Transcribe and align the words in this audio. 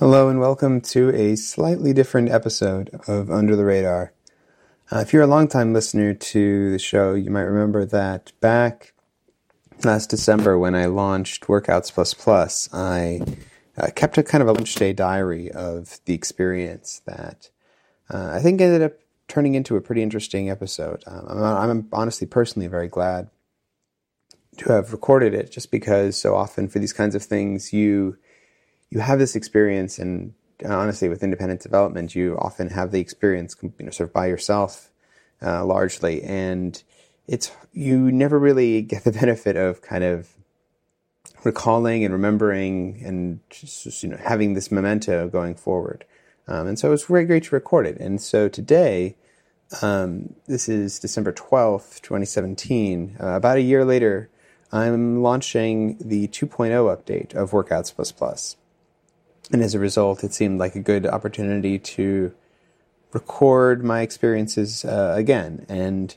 Hello, 0.00 0.30
and 0.30 0.40
welcome 0.40 0.80
to 0.80 1.14
a 1.14 1.36
slightly 1.36 1.92
different 1.92 2.30
episode 2.30 2.88
of 3.06 3.30
Under 3.30 3.54
the 3.54 3.66
Radar. 3.66 4.14
Uh, 4.90 5.00
if 5.00 5.12
you're 5.12 5.24
a 5.24 5.26
longtime 5.26 5.74
listener 5.74 6.14
to 6.14 6.72
the 6.72 6.78
show, 6.78 7.12
you 7.12 7.30
might 7.30 7.42
remember 7.42 7.84
that 7.84 8.32
back 8.40 8.94
last 9.84 10.08
December 10.08 10.58
when 10.58 10.74
I 10.74 10.86
launched 10.86 11.48
Workouts 11.48 11.92
Plus 11.92 12.14
Plus, 12.14 12.70
I 12.72 13.20
uh, 13.76 13.88
kept 13.94 14.16
a 14.16 14.22
kind 14.22 14.40
of 14.40 14.48
a 14.48 14.52
lunch 14.52 14.74
day 14.74 14.94
diary 14.94 15.50
of 15.50 16.00
the 16.06 16.14
experience 16.14 17.02
that 17.04 17.50
uh, 18.08 18.30
I 18.32 18.40
think 18.40 18.62
ended 18.62 18.80
up 18.80 18.94
turning 19.28 19.54
into 19.54 19.76
a 19.76 19.82
pretty 19.82 20.02
interesting 20.02 20.48
episode. 20.48 21.04
Um, 21.06 21.26
I'm, 21.28 21.70
I'm 21.70 21.88
honestly, 21.92 22.26
personally, 22.26 22.68
very 22.68 22.88
glad 22.88 23.28
to 24.56 24.72
have 24.72 24.92
recorded 24.92 25.34
it, 25.34 25.52
just 25.52 25.70
because 25.70 26.16
so 26.16 26.34
often 26.34 26.68
for 26.68 26.78
these 26.78 26.94
kinds 26.94 27.14
of 27.14 27.22
things, 27.22 27.74
you 27.74 28.16
you 28.90 29.00
have 29.00 29.18
this 29.18 29.36
experience, 29.36 29.98
and 29.98 30.34
honestly, 30.64 31.08
with 31.08 31.22
independent 31.22 31.60
development, 31.60 32.14
you 32.14 32.36
often 32.38 32.70
have 32.70 32.90
the 32.90 33.00
experience, 33.00 33.56
you 33.62 33.72
know, 33.78 33.90
sort 33.90 34.08
of 34.08 34.12
by 34.12 34.26
yourself, 34.26 34.90
uh, 35.42 35.64
largely, 35.64 36.22
and 36.22 36.82
it's 37.26 37.52
you 37.72 38.10
never 38.10 38.38
really 38.38 38.82
get 38.82 39.04
the 39.04 39.12
benefit 39.22 39.56
of 39.56 39.80
kind 39.80 40.04
of 40.04 40.34
recalling 41.44 42.04
and 42.04 42.12
remembering 42.12 43.00
and 43.04 43.40
just, 43.48 44.02
you 44.02 44.08
know 44.10 44.18
having 44.18 44.54
this 44.54 44.70
memento 44.70 45.28
going 45.28 45.54
forward. 45.54 46.04
Um, 46.48 46.66
and 46.66 46.78
so 46.78 46.88
it 46.88 46.90
was 46.90 47.04
very 47.04 47.24
great 47.24 47.44
to 47.44 47.54
record 47.54 47.86
it. 47.86 47.98
And 47.98 48.20
so 48.20 48.48
today, 48.48 49.14
um, 49.82 50.34
this 50.46 50.68
is 50.68 50.98
December 50.98 51.32
12th, 51.32 52.00
2017. 52.02 53.16
Uh, 53.20 53.26
about 53.28 53.56
a 53.56 53.62
year 53.62 53.84
later, 53.84 54.28
I'm 54.72 55.22
launching 55.22 55.96
the 56.00 56.26
2.0 56.26 56.70
update 56.70 57.34
of 57.34 57.52
Workouts 57.52 57.94
Plus 57.94 58.10
Plus. 58.10 58.56
And 59.52 59.62
as 59.62 59.74
a 59.74 59.78
result, 59.78 60.22
it 60.22 60.32
seemed 60.32 60.60
like 60.60 60.76
a 60.76 60.80
good 60.80 61.06
opportunity 61.06 61.78
to 61.78 62.32
record 63.12 63.82
my 63.82 64.02
experiences 64.02 64.84
uh, 64.84 65.14
again. 65.16 65.66
And 65.68 66.14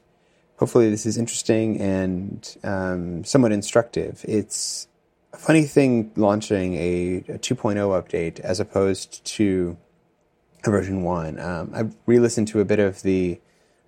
hopefully, 0.57 0.89
this 0.89 1.05
is 1.05 1.17
interesting 1.17 1.81
and 1.81 2.57
um, 2.63 3.23
somewhat 3.23 3.51
instructive. 3.51 4.23
It's 4.27 4.87
a 5.33 5.37
funny 5.37 5.63
thing 5.63 6.11
launching 6.15 6.75
a, 6.75 7.23
a 7.27 7.39
2.0 7.39 7.75
update 7.75 8.39
as 8.39 8.59
opposed 8.59 9.25
to 9.25 9.77
a 10.63 10.69
version 10.69 11.03
1. 11.03 11.39
Um, 11.39 11.71
I 11.73 11.85
re 12.05 12.19
listened 12.19 12.47
to 12.49 12.59
a 12.59 12.65
bit 12.65 12.79
of 12.79 13.01
the 13.01 13.39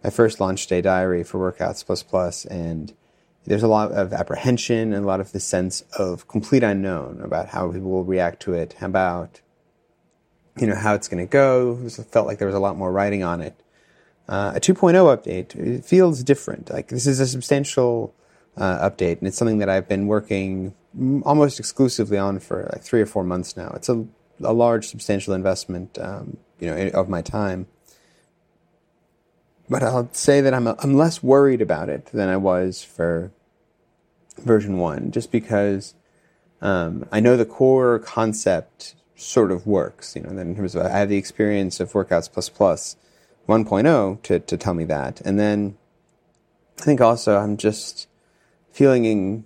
my 0.03 0.09
first 0.11 0.39
launch 0.39 0.67
day 0.67 0.81
diary 0.81 1.23
for 1.23 1.39
Workouts 1.51 1.83
Plus 1.83 2.03
Plus, 2.03 2.45
and 2.45 2.93
there's 3.45 3.63
a 3.63 3.67
lot 3.67 3.91
of 3.91 4.13
apprehension 4.13 4.93
and 4.93 5.03
a 5.03 5.07
lot 5.07 5.19
of 5.19 5.31
the 5.31 5.39
sense 5.39 5.81
of 5.97 6.27
complete 6.27 6.63
unknown 6.63 7.21
about 7.21 7.49
how 7.49 7.71
people 7.71 7.89
will 7.89 8.03
react 8.03 8.41
to 8.43 8.53
it, 8.53 8.75
about 8.81 9.41
you 10.57 10.67
know 10.67 10.75
how 10.75 10.93
it's 10.93 11.07
going 11.07 11.25
to 11.25 11.29
go. 11.29 11.79
It 11.85 11.91
felt 11.91 12.27
like 12.27 12.39
there 12.39 12.47
was 12.47 12.55
a 12.55 12.59
lot 12.59 12.77
more 12.77 12.91
writing 12.91 13.23
on 13.23 13.41
it. 13.41 13.55
Uh, 14.27 14.53
a 14.55 14.59
2.0 14.59 14.93
update 15.16 15.55
it 15.55 15.85
feels 15.85 16.23
different. 16.23 16.69
Like 16.71 16.88
this 16.88 17.05
is 17.05 17.19
a 17.19 17.27
substantial 17.27 18.16
uh, 18.57 18.89
update, 18.89 19.19
and 19.19 19.27
it's 19.27 19.38
something 19.38 19.59
that 19.59 19.69
I've 19.69 19.88
been 19.88 20.07
working 20.07 20.73
almost 21.23 21.59
exclusively 21.59 22.17
on 22.17 22.39
for 22.39 22.69
like 22.73 22.81
three 22.81 23.01
or 23.01 23.05
four 23.05 23.23
months 23.23 23.57
now. 23.57 23.71
It's 23.75 23.89
a, 23.89 24.05
a 24.41 24.53
large, 24.53 24.88
substantial 24.88 25.33
investment, 25.33 25.99
um, 25.99 26.38
you 26.59 26.67
know, 26.67 26.88
of 26.89 27.09
my 27.09 27.21
time. 27.21 27.67
But 29.69 29.83
I'll 29.83 30.09
say 30.11 30.41
that 30.41 30.53
I'm 30.53 30.67
I'm 30.67 30.95
less 30.95 31.23
worried 31.23 31.61
about 31.61 31.89
it 31.89 32.08
than 32.08 32.30
I 32.30 32.38
was 32.38 32.83
for 32.83 33.31
version 34.38 34.77
one, 34.77 35.11
just 35.11 35.31
because 35.31 35.95
um, 36.61 37.07
I 37.11 37.19
know 37.19 37.35
the 37.35 37.45
core 37.45 37.99
concept 37.99 38.95
sort 39.16 39.52
of 39.52 39.66
works. 39.66 40.16
You 40.16 40.23
know, 40.23 40.38
in 40.38 40.55
terms 40.55 40.75
of 40.75 40.85
I 40.85 40.89
have 40.89 41.09
the 41.09 41.17
experience 41.17 41.80
of 41.80 41.91
Workouts 41.94 42.31
Plus 42.31 42.49
Plus 42.49 42.95
1.0 43.47 44.22
to 44.23 44.39
to 44.39 44.57
tell 44.57 44.73
me 44.73 44.83
that, 44.85 45.22
and 45.22 45.39
then 45.39 45.77
I 46.79 46.84
think 46.84 47.01
also 47.01 47.38
I'm 47.38 47.57
just 47.57 48.07
feeling 48.72 49.45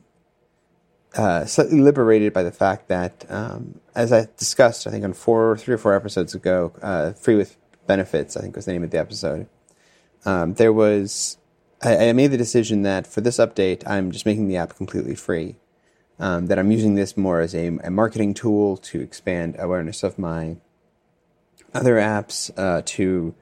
uh, 1.16 1.46
slightly 1.46 1.80
liberated 1.80 2.34
by 2.34 2.44
the 2.44 2.52
fact 2.52 2.88
that, 2.88 3.26
um, 3.30 3.80
as 3.96 4.12
I 4.12 4.28
discussed, 4.38 4.86
I 4.86 4.92
think 4.92 5.04
on 5.04 5.14
four, 5.14 5.58
three 5.58 5.74
or 5.74 5.78
four 5.78 5.96
episodes 5.96 6.36
ago, 6.36 6.74
uh, 6.82 7.14
"Free 7.14 7.36
with 7.36 7.58
Benefits," 7.88 8.36
I 8.38 8.42
think 8.42 8.56
was 8.56 8.66
the 8.66 8.74
name 8.74 8.84
of 8.84 8.92
the 8.92 9.00
episode. 9.00 9.48
Um, 10.26 10.54
there 10.56 10.74
was, 10.74 11.38
I, 11.82 12.10
I, 12.10 12.14
made 12.14 12.32
the 12.32 12.38
decision 12.38 12.82
that 12.84 13.08
for 13.08 13.22
this 13.22 13.38
update, 13.38 13.88
I'm 13.88 14.12
just 14.12 14.26
making 14.26 14.48
the 14.48 14.58
app 14.58 14.76
completely 14.76 15.16
free. 15.16 15.56
Um, 16.22 16.48
that 16.48 16.60
I'm 16.60 16.70
using 16.70 16.96
this 16.96 17.16
more 17.16 17.40
as 17.40 17.56
a, 17.56 17.68
a, 17.82 17.90
marketing 17.90 18.34
tool 18.34 18.76
to 18.76 19.00
expand 19.00 19.56
awareness 19.58 20.04
of 20.04 20.20
my 20.20 20.58
other 21.74 21.96
apps, 21.96 22.52
uh, 22.58 22.82
to 22.88 23.34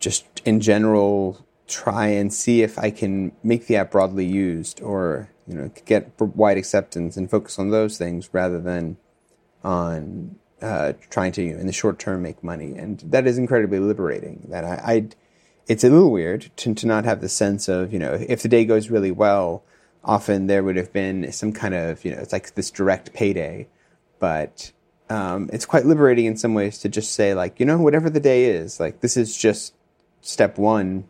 just 0.00 0.24
in 0.44 0.60
general 0.60 1.46
try 1.68 2.08
and 2.08 2.34
see 2.34 2.62
if 2.62 2.76
I 2.76 2.90
can 2.90 3.30
make 3.44 3.68
the 3.68 3.76
app 3.76 3.92
broadly 3.92 4.26
used 4.26 4.80
or 4.82 5.30
you 5.46 5.54
know 5.54 5.70
get 5.84 6.10
wide 6.18 6.58
acceptance 6.58 7.16
and 7.16 7.30
focus 7.30 7.58
on 7.58 7.70
those 7.70 7.96
things 7.98 8.28
rather 8.32 8.60
than 8.60 8.96
on 9.64 10.36
uh, 10.60 10.92
trying 11.10 11.32
to 11.32 11.42
in 11.42 11.66
the 11.66 11.72
short 11.72 11.98
term 11.98 12.22
make 12.22 12.42
money. 12.42 12.76
And 12.76 13.00
that 13.00 13.26
is 13.26 13.38
incredibly 13.38 13.78
liberating. 13.78 14.46
That 14.48 14.64
I, 14.64 14.92
I 14.94 15.08
it's 15.66 15.84
a 15.84 15.90
little 15.90 16.10
weird 16.10 16.50
to, 16.56 16.74
to 16.74 16.86
not 16.86 17.04
have 17.04 17.20
the 17.20 17.28
sense 17.28 17.68
of, 17.68 17.92
you 17.92 17.98
know, 17.98 18.12
if 18.28 18.42
the 18.42 18.48
day 18.48 18.64
goes 18.64 18.90
really 18.90 19.10
well, 19.10 19.62
often 20.04 20.46
there 20.46 20.62
would 20.62 20.76
have 20.76 20.92
been 20.92 21.30
some 21.32 21.52
kind 21.52 21.74
of, 21.74 22.04
you 22.04 22.10
know, 22.10 22.18
it's 22.18 22.32
like 22.32 22.54
this 22.54 22.70
direct 22.70 23.12
payday. 23.12 23.68
But 24.18 24.72
um, 25.08 25.50
it's 25.52 25.66
quite 25.66 25.86
liberating 25.86 26.26
in 26.26 26.36
some 26.36 26.54
ways 26.54 26.78
to 26.80 26.88
just 26.88 27.12
say, 27.12 27.34
like, 27.34 27.60
you 27.60 27.66
know, 27.66 27.78
whatever 27.78 28.10
the 28.10 28.20
day 28.20 28.46
is, 28.46 28.80
like, 28.80 29.00
this 29.00 29.16
is 29.16 29.36
just 29.36 29.74
step 30.20 30.58
one 30.58 31.08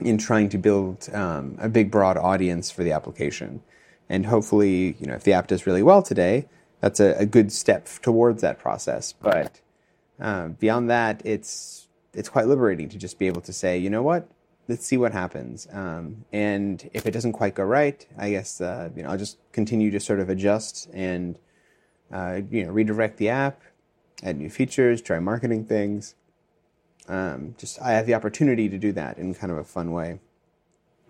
in 0.00 0.18
trying 0.18 0.48
to 0.48 0.58
build 0.58 1.08
um, 1.12 1.56
a 1.60 1.68
big, 1.68 1.90
broad 1.90 2.16
audience 2.16 2.70
for 2.70 2.82
the 2.82 2.92
application. 2.92 3.62
And 4.08 4.26
hopefully, 4.26 4.96
you 4.98 5.06
know, 5.06 5.14
if 5.14 5.24
the 5.24 5.32
app 5.32 5.46
does 5.46 5.66
really 5.66 5.82
well 5.82 6.02
today, 6.02 6.48
that's 6.80 6.98
a, 6.98 7.14
a 7.18 7.26
good 7.26 7.52
step 7.52 7.86
towards 8.02 8.42
that 8.42 8.58
process. 8.58 9.12
But 9.12 9.60
uh, 10.18 10.48
beyond 10.48 10.90
that, 10.90 11.20
it's 11.24 11.79
it's 12.14 12.28
quite 12.28 12.46
liberating 12.46 12.88
to 12.88 12.98
just 12.98 13.18
be 13.18 13.26
able 13.26 13.40
to 13.42 13.52
say, 13.52 13.78
you 13.78 13.90
know 13.90 14.02
what, 14.02 14.28
let's 14.68 14.86
see 14.86 14.96
what 14.96 15.12
happens. 15.12 15.66
Um, 15.72 16.24
and 16.32 16.88
if 16.92 17.04
it 17.04 17.10
doesn't 17.10 17.32
quite 17.32 17.54
go 17.54 17.64
right, 17.64 18.06
I 18.16 18.30
guess 18.30 18.60
uh, 18.60 18.90
you 18.94 19.02
know 19.02 19.10
I'll 19.10 19.18
just 19.18 19.38
continue 19.52 19.90
to 19.90 20.00
sort 20.00 20.20
of 20.20 20.30
adjust 20.30 20.88
and 20.92 21.38
uh, 22.12 22.40
you 22.50 22.64
know 22.64 22.70
redirect 22.70 23.18
the 23.18 23.28
app, 23.28 23.62
add 24.22 24.38
new 24.38 24.48
features, 24.48 25.02
try 25.02 25.18
marketing 25.18 25.64
things. 25.64 26.14
Um, 27.08 27.56
just 27.58 27.82
I 27.82 27.92
have 27.92 28.06
the 28.06 28.14
opportunity 28.14 28.68
to 28.68 28.78
do 28.78 28.92
that 28.92 29.18
in 29.18 29.34
kind 29.34 29.50
of 29.50 29.58
a 29.58 29.64
fun 29.64 29.90
way. 29.90 30.20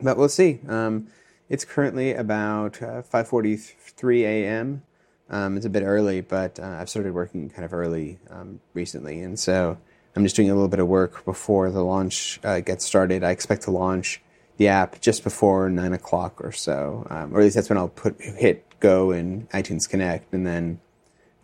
But 0.00 0.16
we'll 0.16 0.30
see. 0.30 0.60
Um, 0.66 1.08
it's 1.50 1.64
currently 1.64 2.14
about 2.14 2.80
uh, 2.82 3.02
5:43 3.02 4.22
a.m. 4.22 4.82
Um, 5.28 5.56
it's 5.56 5.66
a 5.66 5.70
bit 5.70 5.82
early, 5.82 6.22
but 6.22 6.58
uh, 6.58 6.78
I've 6.80 6.88
started 6.88 7.12
working 7.12 7.50
kind 7.50 7.64
of 7.64 7.74
early 7.74 8.18
um, 8.30 8.60
recently, 8.72 9.20
and 9.20 9.38
so 9.38 9.78
I'm 10.16 10.25
just 10.25 10.37
doing 10.37 10.50
a 10.50 10.54
little 10.54 10.69
bit 10.69 10.81
of 10.81 10.88
work 10.88 11.25
before 11.25 11.71
the 11.71 11.82
launch 11.82 12.41
uh, 12.43 12.60
gets 12.60 12.84
started. 12.84 13.22
I 13.22 13.31
expect 13.31 13.62
to 13.62 13.71
launch 13.71 14.21
the 14.56 14.69
app 14.69 15.00
just 15.00 15.25
before 15.25 15.71
nine 15.71 15.93
o'clock 15.93 16.44
or 16.44 16.53
so, 16.53 17.06
um, 17.10 17.34
or 17.34 17.41
at 17.41 17.44
least 17.44 17.54
that's 17.54 17.69
when 17.69 17.78
I'll 17.78 17.88
put 17.88 18.21
hit 18.21 18.66
go 18.81 19.10
in 19.10 19.47
iTunes 19.53 19.88
Connect, 19.88 20.32
and 20.34 20.47
then 20.47 20.81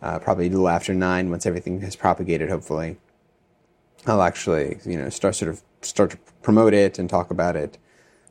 uh, 0.01 0.19
probably 0.19 0.47
a 0.47 0.49
little 0.49 0.69
after 0.69 0.93
nine, 0.93 1.29
once 1.29 1.45
everything 1.45 1.81
has 1.81 1.95
propagated, 1.95 2.49
hopefully, 2.49 2.97
I'll 4.05 4.21
actually 4.21 4.79
you 4.85 4.97
know 4.97 5.09
start 5.09 5.35
sort 5.35 5.49
of 5.49 5.61
start 5.81 6.11
to 6.11 6.17
promote 6.41 6.73
it 6.73 6.99
and 6.99 7.09
talk 7.09 7.31
about 7.31 7.55
it. 7.55 7.77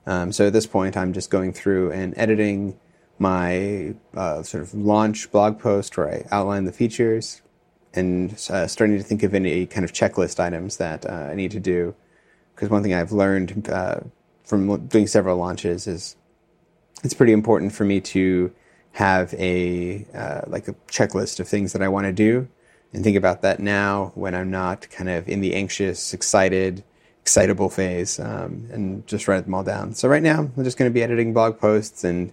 Um, 0.07 0.31
so 0.33 0.47
at 0.47 0.53
this 0.53 0.67
point, 0.67 0.97
I'm 0.97 1.13
just 1.13 1.31
going 1.31 1.53
through 1.53 1.91
and 1.93 2.15
editing 2.17 2.79
my 3.19 3.95
uh, 4.15 4.43
sort 4.43 4.63
of 4.63 4.75
launch 4.75 5.31
blog 5.33 5.59
post 5.59 5.97
where 5.97 6.09
I 6.09 6.27
outline 6.31 6.65
the 6.65 6.73
features 6.73 7.43
and 7.97 8.33
uh, 8.51 8.67
starting 8.67 8.97
to 8.99 9.03
think 9.03 9.23
of 9.23 9.35
any 9.35 9.67
kind 9.67 9.85
of 9.85 9.93
checklist 9.93 10.41
items 10.41 10.77
that 10.79 11.05
uh, 11.07 11.29
I 11.31 11.35
need 11.35 11.51
to 11.53 11.61
do. 11.61 11.95
Because 12.55 12.71
one 12.71 12.83
thing 12.83 12.95
I've 12.95 13.13
learned 13.13 13.69
uh, 13.69 14.01
from 14.45 14.87
doing 14.87 15.07
several 15.07 15.37
launches 15.37 15.87
is 15.87 16.17
it's 17.05 17.15
pretty 17.15 17.33
important 17.33 17.73
for 17.73 17.85
me 17.85 18.01
to 18.01 18.53
have 18.93 19.35
a 19.35 20.07
uh, 20.15 20.41
like 20.47 20.69
a 20.69 20.73
checklist 20.89 21.39
of 21.39 21.47
things 21.47 21.73
that 21.75 21.83
I 21.83 21.89
want 21.89 22.07
to 22.07 22.13
do 22.13 22.49
and 22.93 23.05
think 23.05 23.17
about 23.17 23.43
that 23.43 23.61
now 23.61 24.13
when 24.15 24.35
I'm 24.35 24.51
not 24.51 24.89
kind 24.91 25.11
of 25.11 25.29
in 25.29 25.43
the 25.43 25.55
anxious, 25.55 26.15
excited, 26.15 26.83
excitable 27.21 27.69
phase 27.69 28.19
um, 28.19 28.69
and 28.73 29.07
just 29.07 29.29
write 29.29 29.45
them 29.45 29.55
all 29.55 29.65
down. 29.65 29.93
So 29.95 30.09
right 30.09 30.23
now 30.23 30.51
I'm 30.57 30.65
just 30.65 30.79
going 30.79 30.91
to 30.91 30.95
be 30.95 31.03
editing 31.03 31.35
blog 31.35 31.59
posts 31.59 32.05
and 32.05 32.33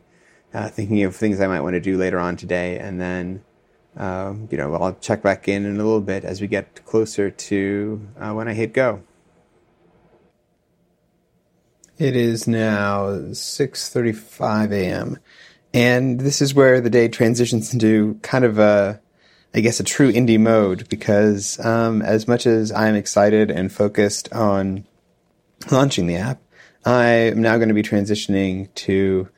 uh, 0.54 0.70
thinking 0.70 1.04
of 1.04 1.16
things 1.16 1.42
I 1.42 1.48
might 1.48 1.62
want 1.62 1.74
to 1.74 1.82
do 1.82 1.98
later 1.98 2.20
on 2.20 2.38
today 2.38 2.78
and 2.80 3.02
then 3.02 3.44
um, 3.98 4.48
you 4.51 4.57
know, 4.57 4.74
I'll 4.75 4.95
check 4.95 5.22
back 5.22 5.48
in 5.48 5.66
in 5.66 5.75
a 5.75 5.84
little 5.84 6.01
bit 6.01 6.24
as 6.24 6.42
we 6.42 6.48
get 6.48 6.86
closer 6.86 7.30
to 7.30 8.07
uh, 8.19 8.34
when 8.34 8.48
I 8.48 8.54
hit 8.54 8.74
go. 8.74 9.04
It 11.98 12.16
is 12.16 12.48
now 12.48 13.06
6:35 13.31 14.72
a.m. 14.72 15.19
and 15.74 16.19
this 16.19 16.42
is 16.42 16.54
where 16.54 16.81
the 16.81 16.90
day 16.90 17.07
transitions 17.07 17.72
into 17.74 18.19
kind 18.24 18.44
of 18.44 18.57
a 18.57 19.00
I 19.56 19.60
guess, 19.60 19.80
a 19.80 19.84
true 19.84 20.12
indie 20.12 20.39
mode 20.39 20.89
because 20.89 21.63
um, 21.63 22.01
as 22.01 22.28
much 22.28 22.48
as 22.48 22.72
I'm 22.72 22.96
excited 22.96 23.51
and 23.51 23.72
focused 23.72 24.34
on 24.34 24.88
launching 25.72 26.07
the 26.07 26.16
app, 26.16 26.42
I 26.86 27.06
am 27.06 27.42
now 27.42 27.57
going 27.57 27.68
to 27.68 27.75
be 27.75 27.84
transitioning 27.84 28.74
to 28.75 29.30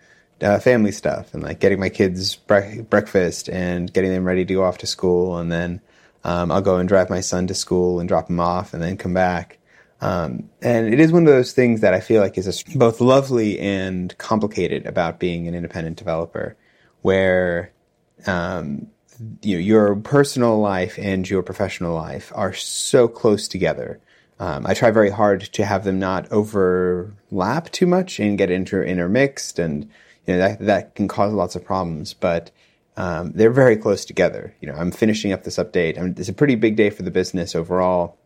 uh, 0.45 0.59
family 0.59 0.91
stuff 0.91 1.33
and 1.33 1.43
like 1.43 1.59
getting 1.59 1.79
my 1.79 1.89
kids 1.89 2.35
bre- 2.35 2.81
breakfast 2.81 3.49
and 3.49 3.91
getting 3.91 4.11
them 4.11 4.23
ready 4.23 4.45
to 4.45 4.53
go 4.53 4.63
off 4.63 4.77
to 4.79 4.87
school. 4.87 5.37
And 5.37 5.51
then 5.51 5.81
um, 6.23 6.51
I'll 6.51 6.61
go 6.61 6.77
and 6.77 6.87
drive 6.87 7.09
my 7.09 7.21
son 7.21 7.47
to 7.47 7.53
school 7.55 7.99
and 7.99 8.07
drop 8.07 8.29
him 8.29 8.39
off 8.39 8.73
and 8.73 8.81
then 8.81 8.97
come 8.97 9.13
back. 9.13 9.57
Um, 10.01 10.49
and 10.61 10.93
it 10.93 10.99
is 10.99 11.11
one 11.11 11.23
of 11.23 11.33
those 11.33 11.53
things 11.53 11.81
that 11.81 11.93
I 11.93 11.99
feel 11.99 12.21
like 12.21 12.37
is 12.37 12.47
a, 12.47 12.77
both 12.77 13.01
lovely 13.01 13.59
and 13.59 14.15
complicated 14.17 14.85
about 14.85 15.19
being 15.19 15.47
an 15.47 15.55
independent 15.55 15.97
developer, 15.97 16.55
where 17.01 17.71
um, 18.27 18.87
you 19.41 19.55
know, 19.55 19.61
your 19.61 19.95
personal 19.95 20.59
life 20.59 20.99
and 20.99 21.27
your 21.27 21.43
professional 21.43 21.95
life 21.95 22.31
are 22.35 22.53
so 22.53 23.07
close 23.07 23.47
together. 23.47 23.99
Um, 24.39 24.65
I 24.65 24.73
try 24.73 24.91
very 24.91 25.09
hard 25.09 25.41
to 25.53 25.65
have 25.65 25.85
them 25.85 25.97
not 25.97 26.29
overlap 26.31 27.71
too 27.71 27.87
much 27.87 28.19
and 28.19 28.37
get 28.37 28.51
inter- 28.51 28.83
intermixed, 28.83 29.59
and 29.59 29.89
you 30.27 30.33
know 30.33 30.39
that 30.39 30.59
that 30.59 30.95
can 30.95 31.07
cause 31.07 31.33
lots 31.33 31.55
of 31.55 31.63
problems. 31.63 32.13
But 32.13 32.51
um, 32.97 33.31
they're 33.33 33.51
very 33.51 33.77
close 33.77 34.05
together. 34.05 34.55
You 34.61 34.69
know, 34.69 34.75
I'm 34.75 34.91
finishing 34.91 35.31
up 35.31 35.43
this 35.43 35.57
update. 35.57 35.97
I 35.97 36.01
mean, 36.01 36.15
it's 36.17 36.29
a 36.29 36.33
pretty 36.33 36.55
big 36.55 36.75
day 36.75 36.89
for 36.89 37.03
the 37.03 37.11
business 37.11 37.55
overall. 37.55 38.17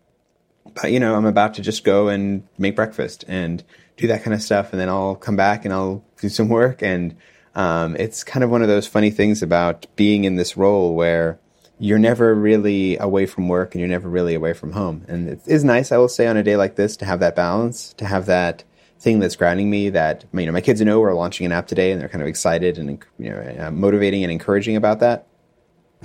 But 0.75 0.91
you 0.91 0.99
know, 0.99 1.15
I'm 1.15 1.25
about 1.25 1.55
to 1.55 1.61
just 1.61 1.83
go 1.83 2.09
and 2.09 2.47
make 2.57 2.75
breakfast 2.75 3.25
and 3.27 3.63
do 3.97 4.07
that 4.07 4.23
kind 4.23 4.33
of 4.33 4.41
stuff, 4.41 4.71
and 4.71 4.79
then 4.79 4.89
I'll 4.89 5.15
come 5.15 5.35
back 5.35 5.65
and 5.65 5.73
I'll 5.73 6.03
do 6.21 6.29
some 6.29 6.49
work 6.49 6.81
and 6.81 7.15
um, 7.55 7.95
it's 7.97 8.23
kind 8.23 8.43
of 8.43 8.49
one 8.49 8.61
of 8.61 8.67
those 8.67 8.87
funny 8.87 9.09
things 9.09 9.41
about 9.41 9.85
being 9.95 10.23
in 10.23 10.35
this 10.35 10.55
role 10.55 10.95
where 10.95 11.39
you're 11.79 11.99
never 11.99 12.35
really 12.35 12.97
away 12.97 13.25
from 13.25 13.47
work 13.47 13.73
and 13.73 13.79
you're 13.79 13.89
never 13.89 14.09
really 14.09 14.35
away 14.35 14.53
from 14.53 14.73
home. 14.73 15.05
And 15.07 15.29
it 15.29 15.41
is 15.45 15.63
nice, 15.63 15.91
I 15.91 15.97
will 15.97 16.09
say, 16.09 16.27
on 16.27 16.37
a 16.37 16.43
day 16.43 16.55
like 16.55 16.75
this 16.75 16.97
to 16.97 17.05
have 17.05 17.19
that 17.21 17.35
balance, 17.35 17.93
to 17.93 18.05
have 18.05 18.25
that 18.27 18.63
thing 18.99 19.19
that's 19.19 19.35
grounding 19.35 19.69
me 19.69 19.89
that, 19.89 20.25
you 20.33 20.45
know, 20.45 20.51
my 20.51 20.61
kids 20.61 20.81
know 20.81 20.99
we're 20.99 21.13
launching 21.13 21.45
an 21.45 21.51
app 21.51 21.67
today 21.67 21.91
and 21.91 22.01
they're 22.01 22.09
kind 22.09 22.21
of 22.21 22.27
excited 22.27 22.77
and, 22.77 23.03
you 23.17 23.29
know, 23.29 23.55
uh, 23.59 23.71
motivating 23.71 24.23
and 24.23 24.31
encouraging 24.31 24.75
about 24.75 24.99
that. 24.99 25.27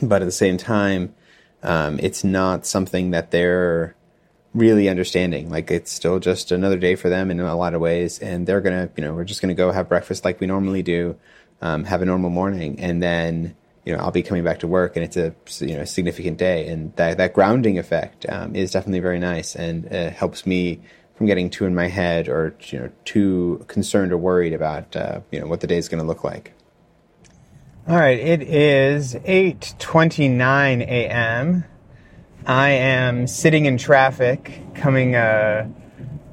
But 0.02 0.22
at 0.22 0.26
the 0.26 0.32
same 0.32 0.56
time, 0.56 1.14
um, 1.62 1.98
it's 2.02 2.24
not 2.24 2.66
something 2.66 3.10
that 3.10 3.30
they're 3.30 3.96
really 4.54 4.88
understanding. 4.88 5.50
Like 5.50 5.70
it's 5.70 5.92
still 5.92 6.18
just 6.20 6.52
another 6.52 6.78
day 6.78 6.94
for 6.94 7.08
them 7.08 7.30
in 7.30 7.40
a 7.40 7.56
lot 7.56 7.74
of 7.74 7.80
ways. 7.80 8.18
And 8.18 8.46
they're 8.46 8.60
to, 8.88 8.92
you 8.96 9.04
know, 9.04 9.14
we're 9.14 9.24
just 9.24 9.40
to 9.54 9.54
go 9.54 9.72
have 9.72 9.88
breakfast 9.88 10.24
like 10.24 10.40
we 10.40 10.46
normally 10.46 10.82
do 10.82 11.16
um, 11.64 11.84
have 11.84 12.02
a 12.02 12.04
normal 12.04 12.30
morning, 12.30 12.78
and 12.78 13.02
then 13.02 13.56
you 13.84 13.96
know 13.96 13.98
I'll 13.98 14.10
be 14.10 14.22
coming 14.22 14.44
back 14.44 14.60
to 14.60 14.68
work, 14.68 14.96
and 14.96 15.04
it's 15.04 15.16
a 15.16 15.34
you 15.64 15.76
know 15.76 15.84
significant 15.84 16.38
day, 16.38 16.68
and 16.68 16.94
that 16.96 17.16
that 17.16 17.32
grounding 17.32 17.78
effect 17.78 18.26
um, 18.28 18.54
is 18.54 18.70
definitely 18.70 19.00
very 19.00 19.18
nice, 19.18 19.56
and 19.56 19.90
uh, 19.92 20.10
helps 20.10 20.46
me 20.46 20.80
from 21.16 21.26
getting 21.26 21.48
too 21.50 21.64
in 21.64 21.74
my 21.74 21.88
head 21.88 22.28
or 22.28 22.54
you 22.68 22.78
know 22.78 22.90
too 23.04 23.64
concerned 23.68 24.12
or 24.12 24.16
worried 24.16 24.52
about 24.52 24.94
uh, 24.96 25.20
you 25.30 25.40
know 25.40 25.46
what 25.46 25.60
the 25.60 25.66
day 25.66 25.78
is 25.78 25.88
going 25.88 26.00
to 26.00 26.06
look 26.06 26.24
like. 26.24 26.52
All 27.86 27.96
right, 27.96 28.18
it 28.18 28.42
is 28.42 29.14
8:29 29.14 30.82
a.m. 30.82 31.64
I 32.46 32.70
am 32.70 33.26
sitting 33.26 33.66
in 33.66 33.78
traffic 33.78 34.60
coming 34.74 35.14
uh, 35.14 35.68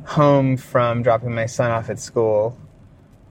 home 0.06 0.57
from 0.57 1.04
dropping 1.04 1.33
my 1.33 1.45
son 1.45 1.72
off 1.72 1.89
at 1.89 2.00
school. 2.00 2.57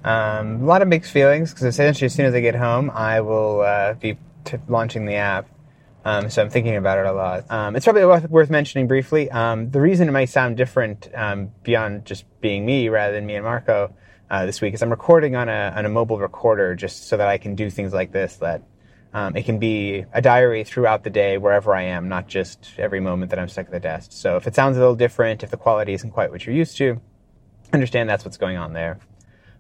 Um, 0.03 0.63
a 0.63 0.65
lot 0.65 0.81
of 0.81 0.89
mixed 0.89 1.13
feelings 1.13 1.51
because 1.51 1.67
essentially, 1.67 2.07
as 2.07 2.15
soon 2.15 2.27
as 2.27 2.35
I 2.35 2.41
get 2.41 2.55
home, 2.55 2.91
I 2.91 3.21
will 3.21 3.61
uh, 3.61 3.95
be 3.95 4.17
t- 4.45 4.57
launching 4.69 5.05
the 5.05 5.17
app. 5.17 5.49
Um, 6.05 6.31
so 6.31 6.43
I'm 6.43 6.51
thinking 6.51 6.77
about 6.77 6.99
it 6.99 7.07
a 7.07 7.13
lot. 7.13 7.51
Um, 7.51 7.77
it's 7.77 7.85
probably 7.85 8.05
worth, 8.05 8.51
mentioning 8.51 8.89
briefly. 8.89 9.31
Um, 9.31 9.71
the 9.71 9.81
reason 9.81 10.09
it 10.09 10.13
might 10.13 10.31
sound 10.31 10.57
different 10.57 11.09
um, 11.15 11.51
beyond 11.63 12.07
just 12.07 12.25
being 12.41 12.65
me 12.65 12.89
rather 12.89 13.13
than 13.13 13.27
me 13.27 13.35
and 13.35 13.45
Marco 13.45 13.95
uh, 14.31 14.47
this 14.47 14.61
week 14.61 14.75
is 14.75 14.83
I'm 14.83 14.91
recording 14.91 15.37
on 15.37 15.49
a, 15.49 15.73
on 15.77 15.85
a 15.85 15.89
mobile 15.89 16.19
recorder 16.19 16.75
just 16.75 17.09
so 17.09 17.17
that 17.17 17.29
I 17.29 17.37
can 17.37 17.55
do 17.55 17.69
things 17.69 17.93
like 17.93 18.13
this. 18.13 18.37
That 18.37 18.63
um, 19.13 19.37
it 19.37 19.45
can 19.45 19.59
be 19.59 20.07
a 20.13 20.23
diary 20.23 20.65
throughout 20.65 21.05
the 21.05 21.11
day 21.11 21.37
wherever 21.37 21.75
I 21.75 21.83
am, 21.83 22.09
not 22.09 22.29
just 22.29 22.71
every 22.79 23.01
moment 23.01 23.31
that 23.31 23.39
I'm 23.39 23.49
stuck 23.49 23.67
at 23.67 23.73
the 23.73 23.81
desk. 23.81 24.13
So 24.13 24.37
if 24.37 24.47
it 24.47 24.55
sounds 24.55 24.77
a 24.77 24.81
little 24.81 24.97
different, 24.97 25.43
if 25.43 25.51
the 25.51 25.57
quality 25.57 25.93
isn't 25.93 26.13
quite 26.13 26.31
what 26.31 26.47
you're 26.47 26.55
used 26.55 26.77
to, 26.79 27.01
understand 27.73 28.09
that's 28.09 28.25
what's 28.25 28.39
going 28.39 28.57
on 28.57 28.73
there. 28.73 29.01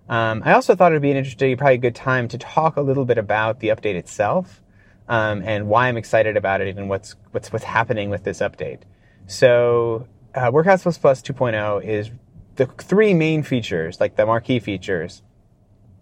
Um, 0.08 0.42
I 0.44 0.54
also 0.54 0.74
thought 0.74 0.92
it 0.92 0.96
would 0.96 1.02
be 1.02 1.10
an 1.10 1.16
interesting, 1.16 1.56
probably 1.56 1.74
a 1.74 1.78
good 1.78 1.94
time 1.94 2.28
to 2.28 2.38
talk 2.38 2.76
a 2.76 2.80
little 2.80 3.04
bit 3.04 3.18
about 3.18 3.60
the 3.60 3.68
update 3.68 3.94
itself 3.94 4.62
um, 5.10 5.42
and 5.44 5.66
why 5.66 5.88
I'm 5.88 5.96
excited 5.96 6.36
about 6.36 6.60
it 6.60 6.78
and 6.78 6.88
what's 6.88 7.16
what's 7.32 7.52
what's 7.52 7.64
happening 7.64 8.08
with 8.10 8.22
this 8.22 8.38
update. 8.38 8.82
So, 9.26 10.06
uh, 10.34 10.52
Workouts 10.52 10.84
Plus 10.84 10.96
Plus 10.96 11.20
2.0 11.20 11.84
is 11.84 12.10
the 12.54 12.66
three 12.66 13.12
main 13.12 13.42
features, 13.42 14.00
like 14.00 14.14
the 14.14 14.24
marquee 14.24 14.60
features, 14.60 15.22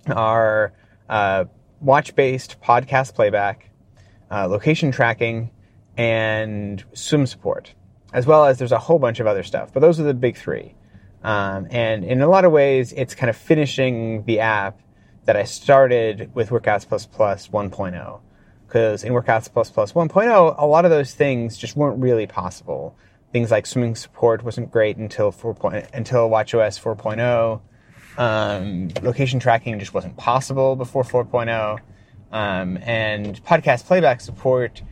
are 0.09 0.75
uh, 1.09 1.47
watch-based 1.81 2.61
podcast 2.61 3.15
playback, 3.15 3.71
uh, 4.31 4.47
location 4.47 4.93
tracking, 4.93 5.51
and 5.97 6.85
swim 6.93 7.27
support, 7.27 7.73
as 8.13 8.27
well 8.27 8.45
as 8.45 8.59
there's 8.59 8.73
a 8.73 8.79
whole 8.79 8.99
bunch 8.99 9.21
of 9.21 9.27
other 9.27 9.43
stuff. 9.43 9.73
But 9.73 9.81
those 9.81 9.99
are 9.99 10.05
the 10.05 10.15
big 10.15 10.37
three. 10.37 10.75
Um, 11.25 11.67
and 11.71 12.05
in 12.05 12.21
a 12.21 12.29
lot 12.29 12.45
of 12.45 12.53
ways, 12.53 12.93
it's 12.93 13.15
kind 13.15 13.31
of 13.31 13.37
finishing 13.37 14.25
the 14.25 14.41
app 14.41 14.81
that 15.25 15.37
I 15.37 15.45
started 15.45 16.31
with 16.35 16.51
Workouts 16.51 16.87
Plus 16.87 17.07
Plus 17.07 17.49
1.0. 17.49 18.21
Because 18.69 19.03
in 19.03 19.15
Workouts 19.15 19.51
Plus 19.51 19.71
Plus 19.71 19.93
1.0, 19.95 20.55
a 20.59 20.67
lot 20.67 20.85
of 20.85 20.91
those 20.91 21.15
things 21.15 21.57
just 21.57 21.75
weren't 21.75 21.99
really 22.01 22.27
possible. 22.27 22.95
Things 23.33 23.51
like 23.51 23.67
swimming 23.67 23.97
support 23.97 24.45
wasn't 24.45 24.71
great 24.71 24.99
until 24.99 25.33
4. 25.33 25.55
Point, 25.55 25.87
until 25.95 26.29
WatchOS 26.29 26.79
4.0. 26.79 27.61
Um, 28.19 28.91
location 29.03 29.41
tracking 29.41 29.79
just 29.79 29.95
wasn't 29.95 30.19
possible 30.19 30.77
before 30.77 31.03
4.0. 31.03 31.81
Um, 32.31 32.79
and 32.83 33.43
podcast 33.43 33.87
playback 33.87 34.21
support 34.21 34.83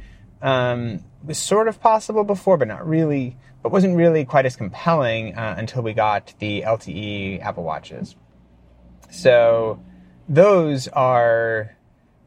um, 0.41 1.05
was 1.23 1.37
sort 1.37 1.69
of 1.69 1.79
possible 1.79 2.25
before, 2.25 2.57
but 2.57 2.69
not 2.69 2.87
really 2.89 3.37
but 3.63 3.73
wasn't 3.73 3.97
really 3.97 4.25
quite 4.25 4.47
as 4.47 4.55
compelling 4.55 5.35
uh, 5.35 5.57
until 5.59 5.83
we 5.83 5.93
got 5.93 6.33
the 6.39 6.63
LTE 6.63 7.43
Apple 7.43 7.65
Watches. 7.65 8.15
So 9.11 9.83
those 10.29 10.87
are 10.89 11.76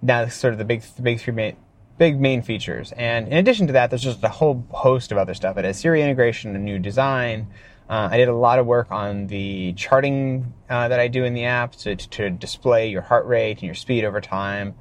now 0.01 0.27
sort 0.27 0.53
of 0.53 0.59
the 0.59 0.65
big, 0.65 0.81
the 0.81 1.01
big 1.01 1.19
three 1.19 1.33
main, 1.33 1.55
big 1.97 2.19
main 2.19 2.41
features. 2.41 2.91
And 2.93 3.27
in 3.27 3.37
addition 3.37 3.67
to 3.67 3.73
that, 3.73 3.89
there's 3.89 4.03
just 4.03 4.23
a 4.23 4.29
whole 4.29 4.65
host 4.71 5.11
of 5.11 5.17
other 5.17 5.33
stuff. 5.33 5.57
It 5.57 5.65
has 5.65 5.79
Siri 5.79 6.01
integration, 6.01 6.55
a 6.55 6.59
new 6.59 6.79
design. 6.79 7.47
Uh, 7.89 8.07
I 8.11 8.17
did 8.17 8.27
a 8.27 8.35
lot 8.35 8.59
of 8.59 8.65
work 8.65 8.91
on 8.91 9.27
the 9.27 9.73
charting 9.73 10.53
uh, 10.69 10.87
that 10.87 10.99
I 10.99 11.07
do 11.07 11.23
in 11.23 11.33
the 11.33 11.45
app 11.45 11.73
to, 11.77 11.95
to 11.95 12.29
display 12.29 12.89
your 12.89 13.01
heart 13.01 13.25
rate 13.25 13.57
and 13.57 13.63
your 13.63 13.75
speed 13.75 14.05
over 14.05 14.21
time. 14.21 14.75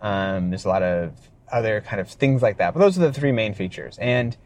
Um, 0.00 0.50
there's 0.50 0.64
a 0.64 0.68
lot 0.68 0.82
of 0.82 1.12
other 1.52 1.82
kind 1.82 2.00
of 2.00 2.08
things 2.08 2.42
like 2.42 2.56
that. 2.58 2.74
But 2.74 2.80
those 2.80 2.96
are 2.98 3.02
the 3.02 3.12
three 3.12 3.32
main 3.32 3.54
features. 3.54 3.98
And 3.98 4.36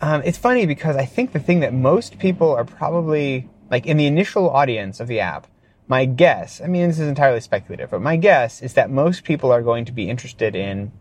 um, 0.00 0.22
it's 0.24 0.38
funny 0.38 0.66
because 0.66 0.96
I 0.96 1.04
think 1.04 1.32
the 1.32 1.40
thing 1.40 1.60
that 1.60 1.74
most 1.74 2.18
people 2.18 2.54
are 2.54 2.64
probably 2.64 3.48
like 3.70 3.86
in 3.86 3.96
the 3.96 4.06
initial 4.06 4.48
audience 4.48 5.00
of 5.00 5.08
the 5.08 5.20
app, 5.20 5.46
my 5.88 6.04
guess, 6.04 6.60
I 6.60 6.66
mean, 6.66 6.86
this 6.88 6.98
is 6.98 7.08
entirely 7.08 7.40
speculative, 7.40 7.90
but 7.90 8.02
my 8.02 8.16
guess 8.16 8.62
is 8.62 8.74
that 8.74 8.90
most 8.90 9.24
people 9.24 9.50
are 9.50 9.62
going 9.62 9.86
to 9.86 9.92
be 9.92 10.10
interested 10.10 10.54
in 10.54 10.92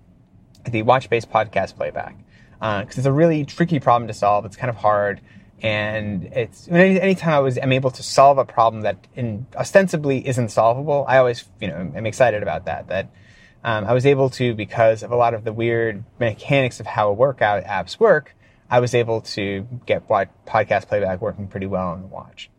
the 0.66 0.82
watch 0.82 1.10
based 1.10 1.30
podcast 1.30 1.76
playback. 1.76 2.16
Because 2.60 2.98
uh, 2.98 3.00
it's 3.00 3.06
a 3.06 3.12
really 3.12 3.46
tricky 3.46 3.80
problem 3.80 4.08
to 4.08 4.14
solve. 4.14 4.46
It's 4.46 4.56
kind 4.56 4.70
of 4.70 4.78
hard. 4.78 5.22
And 5.62 6.24
it's 6.26 6.68
any, 6.70 7.00
anytime 7.00 7.34
I 7.34 7.40
was, 7.40 7.58
I'm 7.58 7.72
able 7.72 7.92
to 7.92 8.02
solve 8.02 8.38
a 8.38 8.46
problem 8.46 8.84
that 8.84 9.08
in, 9.16 9.46
ostensibly 9.56 10.26
isn't 10.28 10.50
solvable, 10.50 11.06
I 11.08 11.18
always, 11.18 11.46
you 11.60 11.68
know, 11.68 11.92
am 11.96 12.06
excited 12.06 12.42
about 12.42 12.66
that. 12.66 12.88
That 12.88 13.10
um, 13.64 13.86
I 13.86 13.94
was 13.94 14.06
able 14.06 14.30
to, 14.32 14.56
because 14.56 15.04
of 15.04 15.12
a 15.12 15.16
lot 15.16 15.34
of 15.34 15.44
the 15.44 15.54
weird 15.54 16.04
mechanics 16.20 16.80
of 16.80 16.86
how 16.86 17.12
workout 17.12 17.64
apps 17.66 18.00
work, 18.00 18.36
I 18.70 18.80
was 18.80 18.96
able 18.96 19.22
to 19.22 19.68
get 19.86 20.08
podcast 20.08 20.88
playback 20.88 21.22
working 21.22 21.48
pretty 21.48 21.68
well 21.68 21.90
on 21.90 22.02
the 22.02 22.08
watch. 22.08 22.50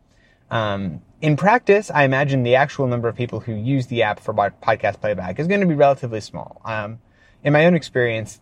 Um, 0.51 1.03
in 1.21 1.37
practice, 1.37 1.91
I 1.91 2.05
imagine 2.05 2.43
the 2.43 2.55
actual 2.55 2.87
number 2.87 3.09
of 3.09 3.17
people 3.17 3.41
who 3.41 3.53
use 3.53 3.87
the 3.87 4.03
app 4.03 4.21
for 4.21 4.33
podcast 4.33 5.01
playback 5.01 5.39
is 5.39 5.47
going 5.47 5.61
to 5.61 5.67
be 5.67 5.75
relatively 5.75 6.21
small. 6.21 6.61
Um, 6.65 7.01
in 7.43 7.53
my 7.53 7.67
own 7.67 7.75
experience, 7.75 8.41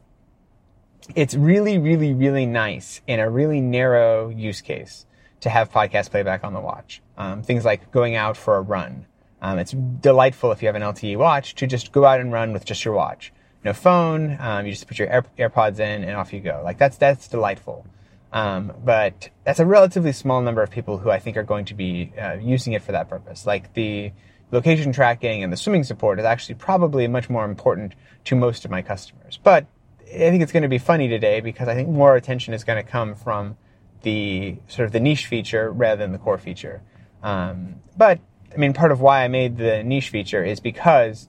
it's 1.15 1.35
really, 1.35 1.79
really, 1.79 2.13
really 2.13 2.47
nice 2.47 3.01
in 3.07 3.21
a 3.21 3.31
really 3.31 3.61
narrow 3.61 4.29
use 4.29 4.61
case 4.61 5.07
to 5.41 5.51
have 5.51 5.71
podcast 5.71 6.11
playback 6.11 6.45
on 6.45 6.53
the 6.53 6.61
watch. 6.61 7.03
Um, 7.17 7.43
things 7.43 7.65
like 7.65 7.91
going 7.93 8.15
out 8.15 8.37
for 8.37 8.57
a 8.57 8.63
run. 8.63 9.07
Um, 9.41 9.59
it's 9.59 9.73
delightful 9.73 10.53
if 10.53 10.63
you 10.63 10.67
have 10.67 10.77
an 10.77 10.83
LTE 10.83 11.17
watch 11.17 11.55
to 11.57 11.67
just 11.67 11.93
go 11.93 12.05
out 12.05 12.21
and 12.21 12.33
run 12.33 12.53
with 12.53 12.65
just 12.65 12.85
your 12.85 12.95
watch 12.95 13.33
no 13.67 13.75
phone. 13.75 14.39
Um, 14.41 14.65
you 14.65 14.73
just 14.73 14.87
put 14.87 14.99
your 14.99 15.09
Air, 15.09 15.25
AirPods 15.39 15.79
in 15.81 16.05
and 16.05 16.17
off 16.17 16.33
you 16.33 16.41
go. 16.41 16.63
Like 16.65 16.79
that's 16.79 16.97
that's 16.97 17.29
delightful. 17.29 17.85
Um, 18.33 18.73
but 18.85 19.31
that's 19.45 19.61
a 19.61 19.67
relatively 19.67 20.13
small 20.13 20.43
number 20.43 20.63
of 20.63 20.71
people 20.71 20.99
who 20.99 21.11
I 21.11 21.19
think 21.19 21.37
are 21.37 21.43
going 21.43 21.65
to 21.67 21.75
be 21.75 22.13
uh, 22.21 22.35
using 22.35 22.73
it 22.73 22.83
for 22.83 22.93
that 22.93 23.09
purpose. 23.09 23.47
Like 23.47 23.75
the 23.75 24.13
location 24.51 24.93
tracking 24.93 25.43
and 25.43 25.53
the 25.53 25.57
swimming 25.57 25.85
support 25.85 26.19
is 26.19 26.25
actually 26.25 26.57
probably 26.57 27.07
much 27.09 27.31
more 27.31 27.45
important 27.45 27.95
to 28.25 28.37
most 28.37 28.65
of 28.65 28.71
my 28.71 28.83
customers. 28.83 29.39
But 29.43 29.67
I 30.07 30.31
think 30.31 30.43
it's 30.43 30.53
going 30.53 30.63
to 30.63 30.69
be 30.69 30.79
funny 30.79 31.09
today 31.09 31.41
because 31.41 31.69
I 31.69 31.75
think 31.75 31.89
more 31.89 32.17
attention 32.17 32.55
is 32.55 32.65
going 32.65 32.85
to 32.85 32.89
come 32.89 33.15
from 33.15 33.57
the 34.03 34.57
sort 34.69 34.87
of 34.87 34.93
the 34.93 35.01
niche 35.01 35.27
feature 35.27 35.71
rather 35.71 36.03
than 36.03 36.13
the 36.13 36.19
core 36.19 36.39
feature. 36.39 36.83
Um, 37.23 37.77
but 37.97 38.21
I 38.53 38.57
mean, 38.57 38.73
part 38.73 38.93
of 38.93 39.01
why 39.01 39.25
I 39.25 39.29
made 39.29 39.57
the 39.57 39.83
niche 39.83 40.11
feature 40.11 40.45
is 40.45 40.61
because 40.61 41.29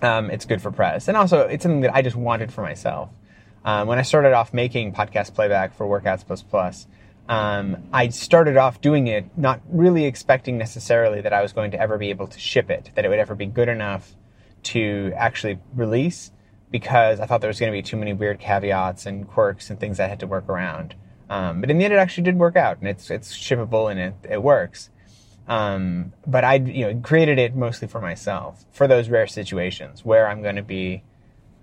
um, 0.00 0.30
it's 0.30 0.44
good 0.44 0.62
for 0.62 0.70
press, 0.70 1.08
and 1.08 1.16
also 1.16 1.40
it's 1.40 1.62
something 1.62 1.82
that 1.82 1.94
I 1.94 2.02
just 2.02 2.16
wanted 2.16 2.52
for 2.52 2.62
myself. 2.62 3.10
Um, 3.64 3.86
when 3.86 3.98
I 3.98 4.02
started 4.02 4.32
off 4.32 4.52
making 4.52 4.92
podcast 4.92 5.34
playback 5.34 5.74
for 5.74 5.86
Workouts 5.86 6.26
Plus 6.26 6.42
Plus, 6.42 6.86
um, 7.28 7.84
I 7.92 8.08
started 8.08 8.56
off 8.56 8.80
doing 8.80 9.06
it 9.06 9.26
not 9.36 9.60
really 9.68 10.04
expecting 10.04 10.58
necessarily 10.58 11.20
that 11.20 11.32
I 11.32 11.42
was 11.42 11.52
going 11.52 11.70
to 11.70 11.80
ever 11.80 11.96
be 11.96 12.10
able 12.10 12.26
to 12.26 12.38
ship 12.38 12.70
it, 12.70 12.90
that 12.94 13.04
it 13.04 13.08
would 13.08 13.20
ever 13.20 13.34
be 13.34 13.46
good 13.46 13.68
enough 13.68 14.14
to 14.64 15.12
actually 15.16 15.58
release, 15.74 16.32
because 16.70 17.20
I 17.20 17.26
thought 17.26 17.40
there 17.40 17.48
was 17.48 17.60
going 17.60 17.70
to 17.70 17.76
be 17.76 17.82
too 17.82 17.96
many 17.96 18.12
weird 18.12 18.40
caveats 18.40 19.06
and 19.06 19.28
quirks 19.28 19.70
and 19.70 19.78
things 19.78 20.00
I 20.00 20.08
had 20.08 20.20
to 20.20 20.26
work 20.26 20.48
around. 20.48 20.94
Um, 21.30 21.60
but 21.60 21.70
in 21.70 21.78
the 21.78 21.84
end, 21.84 21.94
it 21.94 21.98
actually 21.98 22.24
did 22.24 22.38
work 22.38 22.56
out, 22.56 22.78
and 22.78 22.88
it's 22.88 23.10
it's 23.10 23.36
shippable 23.36 23.90
and 23.90 24.00
it 24.00 24.14
it 24.28 24.42
works. 24.42 24.90
Um, 25.48 26.12
but 26.26 26.44
I 26.44 26.56
you 26.56 26.86
know 26.86 27.00
created 27.00 27.38
it 27.38 27.54
mostly 27.54 27.88
for 27.88 28.00
myself 28.00 28.64
for 28.72 28.86
those 28.86 29.08
rare 29.08 29.26
situations 29.26 30.04
where 30.04 30.28
I'm 30.28 30.42
going 30.42 30.56
to 30.56 30.62
be 30.62 31.02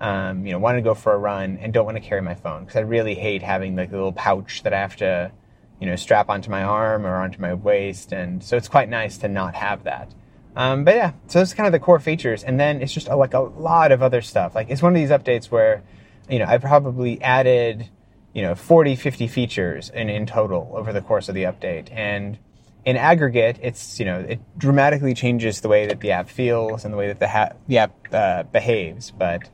um, 0.01 0.46
you 0.46 0.53
know, 0.53 0.60
want 0.60 0.77
to 0.77 0.82
go 0.82 0.94
for 0.94 1.13
a 1.13 1.18
run 1.18 1.58
and 1.58 1.74
don't 1.74 1.86
want 1.86 1.98
to 1.98 2.03
carry 2.03 2.22
my 2.22 2.36
phone 2.36 2.62
because 2.62 2.77
I 2.77 2.82
really 2.82 3.15
hate 3.15 3.41
having 3.41 3.75
like 3.75 3.89
the 3.89 3.98
little 3.98 4.13
pouch 4.13 4.63
that 4.63 4.74
I 4.74 4.79
have 4.79 4.96
to, 4.98 5.32
you 5.79 5.88
know, 5.88 5.96
strap 5.96 6.29
onto 6.29 6.50
my 6.50 6.63
arm 6.63 7.06
or 7.06 7.15
onto 7.15 7.41
my 7.41 7.53
waist. 7.53 8.13
And 8.13 8.44
so 8.44 8.56
it's 8.56 8.70
quite 8.70 8.89
nice 8.89 9.18
to 9.20 9.27
not 9.27 9.56
have 9.56 9.84
that. 9.84 10.13
Um, 10.56 10.84
but 10.84 10.96
yeah, 10.96 11.12
so 11.27 11.39
that's 11.39 11.53
kind 11.53 11.68
of 11.68 11.74
the 11.74 11.79
core 11.79 12.00
features. 12.00 12.44
And 12.44 12.60
then 12.60 12.82
it's 12.82 12.94
just 12.94 13.08
a, 13.08 13.15
like 13.15 13.34
a 13.34 13.39
lot 13.39 13.91
of 13.91 14.01
other 14.01 14.22
stuff. 14.22 14.56
Like 14.56 14.70
it's 14.70 14.82
one 14.82 14.94
of 14.94 15.00
these 15.00 15.10
updates 15.10 15.46
where, 15.46 15.84
you 16.29 16.39
know, 16.39 16.46
I 16.46 16.58
probably 16.58 17.22
added, 17.22 17.89
you 18.34 18.41
know, 18.41 18.56
40, 18.56 18.96
50 18.96 19.27
features 19.27 19.89
in, 19.89 20.10
in 20.10 20.25
total 20.25 20.72
over 20.75 20.94
the 20.94 21.01
course 21.01 21.27
of 21.27 21.36
the 21.36 21.44
update. 21.44 21.89
And 21.91 22.38
in 22.86 22.96
aggregate, 22.96 23.60
it's, 23.62 24.00
you 24.00 24.06
know, 24.06 24.20
it 24.20 24.39
dramatically 24.58 25.13
changes 25.13 25.60
the 25.60 25.68
way 25.68 25.88
that 25.88 26.00
the 26.00 26.12
app 26.12 26.29
feels 26.29 26.86
and 26.86 26.94
the 26.94 26.98
way 26.98 27.08
that 27.08 27.20
the, 27.20 27.27
ha- 27.27 27.51
the 27.68 27.79
app 27.79 27.94
uh, 28.13 28.44
behaves. 28.44 29.12
But, 29.12 29.50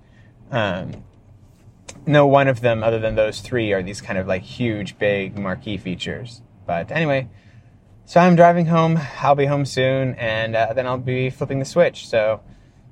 um, 0.51 1.03
no 2.05 2.27
one 2.27 2.47
of 2.47 2.61
them, 2.61 2.83
other 2.83 2.99
than 2.99 3.15
those 3.15 3.41
three, 3.41 3.73
are 3.73 3.81
these 3.81 4.01
kind 4.01 4.17
of 4.17 4.27
like 4.27 4.43
huge, 4.43 4.97
big 4.97 5.37
marquee 5.37 5.77
features. 5.77 6.41
But 6.65 6.91
anyway, 6.91 7.29
so 8.05 8.19
I'm 8.19 8.35
driving 8.35 8.67
home. 8.67 8.99
I'll 9.21 9.35
be 9.35 9.45
home 9.45 9.65
soon, 9.65 10.15
and 10.15 10.55
uh, 10.55 10.73
then 10.73 10.85
I'll 10.85 10.97
be 10.97 11.29
flipping 11.29 11.59
the 11.59 11.65
switch. 11.65 12.07
So, 12.07 12.41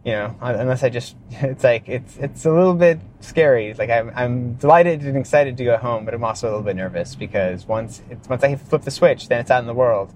you 0.03 0.13
know, 0.13 0.35
unless 0.41 0.83
I 0.83 0.89
just, 0.89 1.15
it's 1.29 1.63
like 1.63 1.87
it's 1.87 2.17
it's 2.17 2.45
a 2.45 2.51
little 2.51 2.73
bit 2.73 2.99
scary. 3.19 3.73
Like 3.73 3.89
I'm 3.89 4.11
I'm 4.15 4.53
delighted 4.55 5.03
and 5.03 5.17
excited 5.17 5.57
to 5.57 5.63
go 5.63 5.77
home, 5.77 6.05
but 6.05 6.13
I'm 6.13 6.23
also 6.23 6.47
a 6.47 6.49
little 6.49 6.63
bit 6.63 6.75
nervous 6.75 7.15
because 7.15 7.67
once 7.67 8.01
it's 8.09 8.27
once 8.27 8.43
I 8.43 8.55
flip 8.55 8.81
the 8.81 8.91
switch, 8.91 9.27
then 9.27 9.39
it's 9.39 9.51
out 9.51 9.61
in 9.61 9.67
the 9.67 9.73
world. 9.73 10.13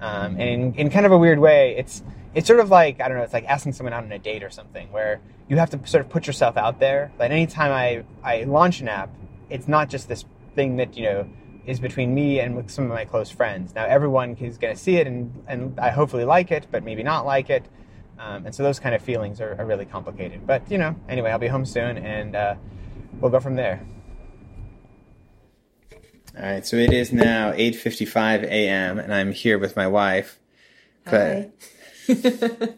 Um, 0.00 0.36
and 0.40 0.40
in, 0.40 0.74
in 0.74 0.90
kind 0.90 1.04
of 1.04 1.12
a 1.12 1.18
weird 1.18 1.38
way, 1.38 1.76
it's 1.76 2.02
it's 2.34 2.46
sort 2.46 2.60
of 2.60 2.70
like 2.70 3.00
I 3.00 3.08
don't 3.08 3.16
know. 3.16 3.24
It's 3.24 3.32
like 3.32 3.46
asking 3.46 3.72
someone 3.72 3.92
out 3.92 4.04
on 4.04 4.12
a 4.12 4.18
date 4.18 4.42
or 4.42 4.50
something, 4.50 4.90
where 4.92 5.20
you 5.48 5.56
have 5.56 5.70
to 5.70 5.86
sort 5.86 6.04
of 6.04 6.10
put 6.10 6.26
yourself 6.26 6.56
out 6.56 6.80
there. 6.80 7.12
But 7.18 7.30
anytime 7.30 7.72
I 7.72 8.04
I 8.22 8.44
launch 8.44 8.80
an 8.80 8.88
app, 8.88 9.10
it's 9.48 9.68
not 9.68 9.88
just 9.88 10.08
this 10.08 10.24
thing 10.54 10.76
that 10.76 10.96
you 10.96 11.04
know 11.04 11.28
is 11.66 11.78
between 11.80 12.14
me 12.14 12.40
and 12.40 12.56
with 12.56 12.70
some 12.70 12.84
of 12.84 12.90
my 12.90 13.04
close 13.04 13.30
friends. 13.30 13.74
Now 13.74 13.84
everyone 13.84 14.36
is 14.36 14.58
going 14.58 14.74
to 14.74 14.80
see 14.80 14.96
it 14.96 15.06
and 15.06 15.44
and 15.46 15.78
I 15.78 15.90
hopefully 15.90 16.24
like 16.24 16.50
it, 16.50 16.66
but 16.70 16.82
maybe 16.84 17.02
not 17.02 17.26
like 17.26 17.50
it. 17.50 17.64
Um, 18.18 18.44
and 18.44 18.54
so 18.54 18.62
those 18.62 18.78
kind 18.78 18.94
of 18.94 19.00
feelings 19.00 19.40
are, 19.40 19.56
are, 19.58 19.64
really 19.64 19.86
complicated. 19.86 20.46
But 20.46 20.70
you 20.70 20.76
know, 20.76 20.94
anyway, 21.08 21.30
I'll 21.30 21.38
be 21.38 21.48
home 21.48 21.64
soon, 21.64 21.96
and 21.96 22.36
uh, 22.36 22.54
we'll 23.18 23.30
go 23.30 23.40
from 23.40 23.56
there. 23.56 23.80
All 26.36 26.42
right, 26.42 26.66
so 26.66 26.76
it 26.76 26.92
is 26.92 27.14
now 27.14 27.52
8:55 27.52 28.44
a.m. 28.44 28.98
and 28.98 29.14
I'm 29.14 29.32
here 29.32 29.58
with 29.58 29.74
my 29.74 29.86
wife. 29.86 30.38
But 31.04 31.52
because 32.06 32.72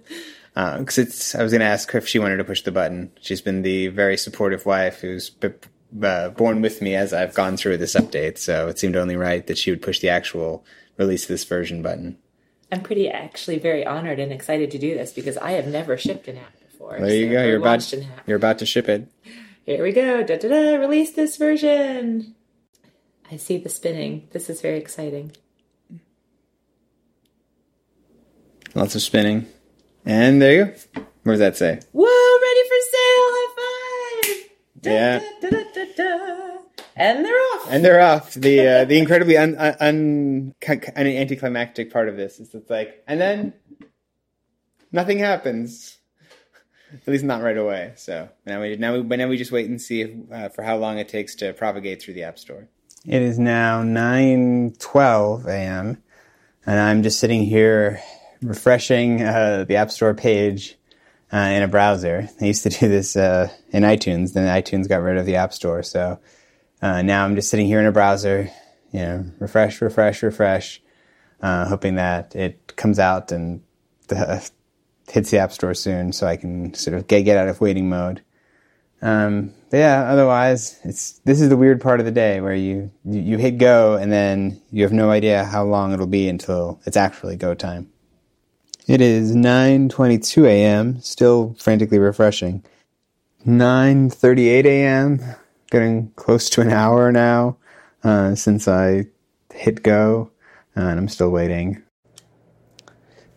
uh, 0.57 0.85
it's, 0.85 1.35
I 1.35 1.43
was 1.43 1.53
going 1.53 1.61
to 1.61 1.67
ask 1.67 1.91
her 1.91 1.99
if 1.99 2.09
she 2.09 2.19
wanted 2.19 2.37
to 2.39 2.45
push 2.45 2.63
the 2.63 2.73
button. 2.73 3.11
She's 3.21 3.41
been 3.41 3.63
the 3.63 3.89
very 3.89 4.17
supportive 4.17 4.67
wife 4.67 5.01
who's 5.01 5.31
b- 5.31 5.51
uh, 6.03 6.31
borne 6.31 6.63
with 6.63 6.81
me 6.83 6.95
as 6.95 7.13
I've 7.13 7.35
gone 7.35 7.57
through 7.57 7.79
this 7.79 7.95
update. 7.95 8.39
So 8.39 8.69
it 8.69 8.79
seemed 8.79 8.97
only 8.97 9.17
right 9.17 9.47
that 9.47 9.59
she 9.59 9.71
would 9.71 9.83
push 9.83 10.01
the 10.01 10.09
actual 10.09 10.65
release 10.97 11.27
this 11.27 11.45
version 11.45 11.83
button. 11.83 12.19
I'm 12.71 12.81
pretty 12.81 13.11
actually 13.11 13.59
very 13.59 13.85
honored 13.85 14.19
and 14.19 14.33
excited 14.33 14.71
to 14.71 14.79
do 14.79 14.95
this 14.95 15.13
because 15.13 15.37
I 15.37 15.53
have 15.53 15.67
never 15.67 15.99
shipped 15.99 16.27
an 16.29 16.39
app 16.39 16.59
before. 16.59 16.99
There 16.99 17.15
you 17.15 17.27
so, 17.27 17.33
go. 17.33 17.45
You're 17.45 17.59
about 17.59 17.95
you're 18.27 18.37
about 18.37 18.59
to 18.61 18.67
ship 18.67 18.89
it. 18.89 19.09
Here 19.67 19.83
we 19.83 19.93
go. 19.93 20.23
Da 20.23 20.39
da 20.39 20.49
da. 20.49 20.77
Release 20.77 21.13
this 21.13 21.37
version. 21.37 22.35
I 23.31 23.37
see 23.37 23.59
the 23.59 23.69
spinning. 23.69 24.29
This 24.33 24.49
is 24.49 24.63
very 24.63 24.79
exciting. 24.79 25.33
Lots 28.75 28.95
of 28.95 29.03
spinning. 29.03 29.47
And 30.05 30.41
there 30.41 30.53
you 30.53 30.65
go. 30.65 31.07
What 31.25 31.33
does 31.35 31.39
that 31.41 31.57
say? 31.57 31.81
Whoa, 31.93 32.41
ready 32.41 32.69
for 32.69 32.77
sale. 32.91 33.29
High 33.35 34.23
five. 34.23 34.51
Da, 34.81 34.91
yeah. 34.91 35.21
Da, 35.41 35.51
da, 35.51 35.63
and 36.97 37.25
they're 37.25 37.35
off. 37.35 37.67
And 37.71 37.85
they're 37.85 38.01
off. 38.01 38.35
The 38.35 38.61
uh, 38.61 38.85
the 38.87 38.99
incredibly 38.99 39.37
un, 39.37 39.57
un, 39.57 39.75
un, 39.81 40.55
anticlimactic 40.97 41.93
part 41.93 42.09
of 42.09 42.17
this 42.17 42.41
is 42.41 42.55
it's 42.55 42.71
like, 42.71 43.03
and 43.07 43.21
then 43.21 43.55
nothing 44.91 45.19
happens. 45.19 45.99
At 46.93 47.09
least 47.09 47.25
not 47.25 47.43
right 47.43 47.57
away. 47.57 47.93
So 47.97 48.29
now 48.45 48.61
we 48.61 48.77
now 48.77 48.99
we 48.99 49.17
now 49.17 49.29
we 49.29 49.39
just 49.39 49.53
wait 49.53 49.69
and 49.69 49.81
see 49.81 50.03
if, 50.03 50.33
uh, 50.33 50.49
for 50.51 50.63
how 50.63 50.77
long 50.77 50.99
it 50.99 51.09
takes 51.09 51.35
to 51.37 51.53
propagate 51.55 52.03
through 52.03 52.15
the 52.15 52.25
app 52.25 52.39
store. 52.39 52.69
It 53.07 53.23
is 53.23 53.39
now 53.39 53.83
nine 53.83 54.75
twelve 54.79 55.47
a.m. 55.47 56.03
and 56.67 56.79
I'm 56.79 57.03
just 57.03 57.19
sitting 57.19 57.45
here 57.45 58.03
refreshing 58.43 59.23
uh, 59.23 59.65
the 59.67 59.77
App 59.77 59.91
Store 59.91 60.15
page 60.15 60.77
uh, 61.33 61.37
in 61.37 61.63
a 61.63 61.69
browser. 61.69 62.29
I 62.41 62.45
used 62.45 62.63
to 62.65 62.71
do 62.71 62.89
this 62.89 63.17
uh, 63.17 63.49
in 63.71 63.83
iTunes, 63.83 64.33
then 64.33 64.47
iTunes 64.47 64.89
got 64.89 65.03
rid 65.03 65.17
of 65.17 65.27
the 65.27 65.37
App 65.37 65.53
Store. 65.53 65.83
So 65.83 66.19
uh, 66.81 67.03
now 67.03 67.25
I'm 67.25 67.35
just 67.35 67.49
sitting 67.51 67.67
here 67.67 67.81
in 67.81 67.87
a 67.87 67.93
browser, 67.93 68.51
you 68.93 69.01
know, 69.01 69.25
refresh, 69.39 69.81
refresh, 69.81 70.23
refresh, 70.23 70.83
uh, 71.41 71.67
hoping 71.67 71.95
that 71.95 72.35
it 72.37 72.77
comes 72.77 72.99
out 72.99 73.33
and 73.33 73.63
the, 74.09 74.51
hits 75.09 75.31
the 75.31 75.39
App 75.39 75.53
Store 75.53 75.75
soon 75.75 76.13
so 76.13 76.27
I 76.27 76.37
can 76.37 76.75
sort 76.75 76.97
of 76.97 77.07
get, 77.07 77.23
get 77.23 77.37
out 77.37 77.49
of 77.49 77.61
waiting 77.61 77.89
mode. 77.89 78.23
Um, 79.01 79.53
but 79.71 79.79
yeah, 79.79 80.03
otherwise, 80.03 80.79
it's 80.85 81.19
this 81.25 81.41
is 81.41 81.49
the 81.49 81.57
weird 81.57 81.81
part 81.81 81.99
of 81.99 82.07
the 82.07 82.13
day 82.13 82.41
where 82.41 82.55
you, 82.55 82.93
you, 83.05 83.21
you 83.21 83.39
hit 83.39 83.59
go 83.59 83.95
and 83.97 84.13
then 84.13 84.61
you 84.71 84.85
have 84.85 84.93
no 84.93 85.11
idea 85.11 85.45
how 85.45 85.65
long 85.65 85.93
it'll 85.93 86.07
be 86.07 86.29
until 86.29 86.81
it's 86.87 86.97
actually 86.97 87.37
go 87.37 87.55
time. 87.55 87.91
It 88.89 89.01
is 89.01 89.37
9:22 89.37 90.45
a.m. 90.45 91.01
Still 91.01 91.55
frantically 91.57 92.01
refreshing. 92.01 92.65
9:38 93.47 94.65
a.m. 94.65 95.21
Getting 95.71 96.11
close 96.17 96.51
to 96.51 96.63
an 96.63 96.71
hour 96.71 97.13
now 97.13 97.57
uh, 98.03 98.35
since 98.35 98.67
I 98.67 99.07
hit 99.55 99.85
go, 99.85 100.31
and 100.75 100.99
I'm 100.99 101.09
still 101.09 101.31
waiting. 101.31 101.81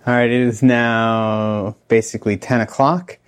All 0.07 0.15
right, 0.15 0.29
it 0.29 0.41
is 0.41 0.63
now 0.63 1.75
basically 1.89 2.37
10 2.37 2.61
o'clock. 2.61 3.19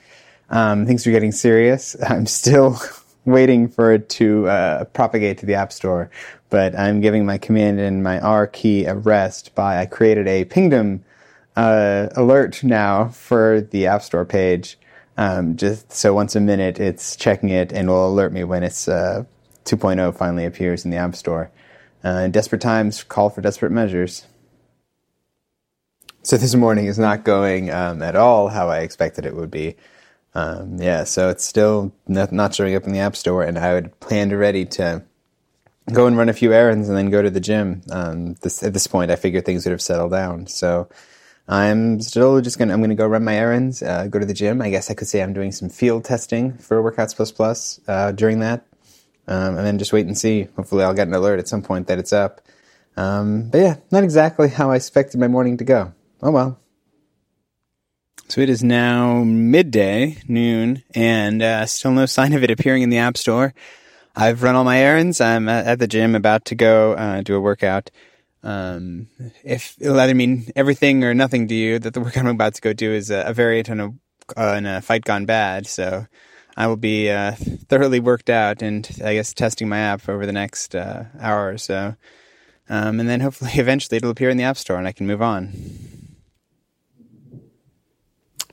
Um, 0.50 0.88
things 0.88 1.06
are 1.06 1.12
getting 1.12 1.32
serious. 1.32 1.96
I'm 2.10 2.26
still 2.26 2.80
waiting 3.26 3.68
for 3.68 3.94
it 3.94 4.10
to 4.10 4.48
uh, 4.48 4.86
propagate 4.86 5.38
to 5.40 5.46
the 5.46 5.54
App 5.54 5.72
Store, 5.72 6.10
but 6.50 6.78
I'm 6.78 7.00
giving 7.00 7.28
my 7.28 7.38
command 7.38 7.80
and 7.80 8.02
my 8.02 8.20
R 8.20 8.48
key 8.48 8.86
a 8.86 8.96
rest 8.96 9.54
by 9.54 9.78
I 9.80 9.86
created 9.86 10.28
a 10.28 10.46
pingdom 10.46 11.04
uh, 11.58 12.08
alert 12.16 12.64
now 12.64 13.10
for 13.10 13.62
the 13.62 13.88
App 13.88 14.04
Store 14.04 14.24
page. 14.24 14.78
Um, 15.18 15.58
just 15.58 15.92
so 15.92 16.14
once 16.14 16.36
a 16.36 16.40
minute 16.40 16.80
it's 16.80 17.16
checking 17.16 17.50
it 17.50 17.74
and 17.74 17.90
will 17.90 18.08
alert 18.08 18.32
me 18.32 18.44
when 18.44 18.62
it's 18.62 18.88
uh, 18.88 19.24
2.0 19.66 20.16
finally 20.16 20.46
appears 20.46 20.86
in 20.86 20.92
the 20.92 20.98
App 20.98 21.16
Store. 21.16 21.52
Uh, 22.04 22.28
desperate 22.28 22.62
times 22.62 23.04
call 23.04 23.32
for 23.32 23.42
desperate 23.42 23.72
measures. 23.72 24.28
So 26.22 26.38
this 26.38 26.54
morning 26.54 26.86
is 26.86 27.00
not 27.00 27.24
going 27.24 27.72
um, 27.72 28.04
at 28.04 28.16
all 28.16 28.50
how 28.50 28.70
I 28.70 28.80
expected 28.82 29.26
it 29.26 29.36
would 29.36 29.50
be. 29.50 29.76
Um, 30.36 30.80
yeah, 30.80 31.06
so 31.06 31.30
it's 31.30 31.44
still 31.44 31.92
not, 32.08 32.32
not 32.32 32.54
showing 32.54 32.76
up 32.76 32.84
in 32.84 32.94
the 32.94 33.00
App 33.00 33.16
Store, 33.16 33.44
and 33.44 33.58
I 33.58 33.74
would 33.74 34.00
plan 34.00 34.30
to 34.30 34.38
ready 34.38 34.66
to 34.66 35.04
go 35.92 36.06
and 36.06 36.16
run 36.16 36.30
a 36.30 36.34
few 36.34 36.54
errands 36.54 36.88
and 36.88 36.98
then 36.98 37.10
go 37.10 37.24
to 37.24 37.32
the 37.32 37.40
gym. 37.40 37.82
Um, 37.90 38.36
this, 38.42 38.62
at 38.62 38.74
this 38.74 38.86
point, 38.86 39.10
I 39.10 39.16
figured 39.16 39.46
things 39.46 39.66
would 39.66 39.72
have 39.72 39.82
settled 39.82 40.12
down. 40.12 40.46
So 40.46 40.90
I'm 41.48 42.02
still 42.02 42.42
just 42.42 42.60
gonna 42.60 42.74
I'm 42.74 42.82
gonna 42.82 42.96
go 42.96 43.08
run 43.08 43.24
my 43.24 43.36
errands, 43.36 43.82
uh, 43.82 44.08
go 44.08 44.20
to 44.20 44.26
the 44.26 44.34
gym. 44.34 44.62
I 44.62 44.70
guess 44.70 44.92
I 44.92 44.94
could 44.94 45.08
say 45.08 45.24
I'm 45.24 45.34
doing 45.34 45.52
some 45.52 45.70
field 45.70 46.04
testing 46.04 46.58
for 46.58 46.84
Workouts 46.84 47.16
Plus 47.16 47.32
Plus 47.32 47.80
uh, 47.88 48.12
during 48.12 48.40
that, 48.40 48.66
um, 49.28 49.58
and 49.58 49.66
then 49.66 49.78
just 49.78 49.94
wait 49.94 50.06
and 50.08 50.18
see. 50.18 50.48
Hopefully, 50.56 50.84
I'll 50.84 50.94
get 50.94 51.08
an 51.08 51.14
alert 51.14 51.40
at 51.40 51.48
some 51.48 51.62
point 51.62 51.88
that 51.88 52.00
it's 52.00 52.12
up. 52.12 52.42
Um, 52.98 53.50
but 53.50 53.60
yeah, 53.60 53.76
not 53.92 54.04
exactly 54.04 54.50
how 54.50 54.72
I 54.72 54.76
expected 54.76 55.20
my 55.20 55.28
morning 55.28 55.58
to 55.58 55.64
go. 55.64 55.94
Oh 56.22 56.32
well. 56.32 56.60
So 58.28 58.42
it 58.42 58.50
is 58.50 58.62
now 58.62 59.24
midday, 59.24 60.18
noon, 60.28 60.84
and 60.94 61.42
uh, 61.42 61.66
still 61.66 61.92
no 61.92 62.06
sign 62.06 62.34
of 62.34 62.44
it 62.44 62.52
appearing 62.52 62.82
in 62.82 62.90
the 62.90 62.98
App 62.98 63.16
Store. 63.16 63.54
I've 64.14 64.44
run 64.44 64.56
all 64.56 64.66
my 64.66 64.80
errands. 64.80 65.22
I'm 65.22 65.48
at 65.48 65.80
the 65.80 65.88
gym, 65.88 66.14
about 66.14 66.44
to 66.46 66.56
go 66.56 66.94
uh, 66.94 67.22
do 67.22 67.36
a 67.36 67.40
workout. 67.40 67.90
Um, 68.48 69.08
if 69.44 69.76
it'll 69.78 70.00
either 70.00 70.16
mean 70.16 70.50
everything 70.56 71.04
or 71.04 71.14
nothing 71.14 71.50
to 71.50 71.54
you, 71.54 71.80
that 71.80 71.94
the 71.94 72.00
work 72.00 72.18
I'm 72.18 72.28
about 72.28 72.54
to 72.54 72.62
go 72.62 72.72
do 72.72 72.94
is 72.94 73.12
a, 73.12 73.24
a 73.28 73.34
variant 73.34 73.70
on 73.70 73.80
a, 73.82 73.94
on 74.38 74.66
a 74.66 74.82
fight 74.82 75.04
gone 75.04 75.26
bad. 75.26 75.68
So 75.68 76.08
I 76.56 76.68
will 76.68 76.78
be 76.78 77.12
uh, 77.12 77.34
thoroughly 77.68 78.00
worked 78.00 78.30
out 78.30 78.62
and 78.62 78.90
I 79.04 79.16
guess 79.16 79.34
testing 79.34 79.68
my 79.68 79.80
app 79.80 80.08
over 80.08 80.26
the 80.26 80.32
next 80.32 80.76
uh, 80.76 81.04
hour 81.20 81.50
or 81.50 81.58
so. 81.58 81.98
Um, 82.70 83.02
and 83.02 83.10
then 83.10 83.20
hopefully 83.20 83.52
eventually 83.56 83.98
it'll 83.98 84.12
appear 84.12 84.30
in 84.30 84.38
the 84.38 84.46
App 84.46 84.58
Store 84.58 84.78
and 84.78 84.88
I 84.88 84.94
can 84.94 85.08
move 85.08 85.22
on. 85.22 85.52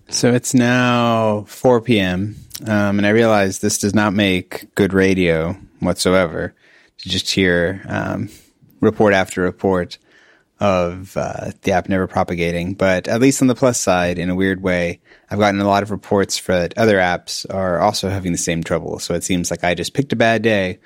So 0.08 0.34
it's 0.34 0.54
now 0.54 1.44
4 1.46 1.80
p.m. 1.82 2.34
Um, 2.66 2.98
and 2.98 3.06
I 3.06 3.10
realize 3.10 3.60
this 3.60 3.78
does 3.78 3.94
not 3.94 4.12
make 4.12 4.74
good 4.74 4.92
radio 4.92 5.52
whatsoever 5.78 6.52
to 6.98 7.08
just 7.08 7.30
hear 7.30 7.82
um, 7.88 8.28
report 8.84 9.14
after 9.14 9.42
report 9.42 9.98
of 10.60 11.16
uh, 11.16 11.50
the 11.62 11.72
app 11.72 11.88
never 11.88 12.06
propagating. 12.06 12.74
But 12.74 13.08
at 13.08 13.20
least 13.20 13.42
on 13.42 13.48
the 13.48 13.54
plus 13.54 13.80
side, 13.80 14.18
in 14.18 14.30
a 14.30 14.34
weird 14.34 14.62
way, 14.62 15.00
I've 15.30 15.38
gotten 15.38 15.60
a 15.60 15.66
lot 15.66 15.82
of 15.82 15.90
reports 15.90 16.38
for 16.38 16.52
that 16.52 16.78
other 16.78 16.96
apps 16.96 17.44
are 17.52 17.80
also 17.80 18.08
having 18.08 18.32
the 18.32 18.38
same 18.38 18.62
trouble. 18.62 18.98
So 18.98 19.14
it 19.14 19.24
seems 19.24 19.50
like 19.50 19.64
I 19.64 19.74
just 19.74 19.94
picked 19.94 20.12
a 20.12 20.16
bad 20.16 20.42
day. 20.42 20.78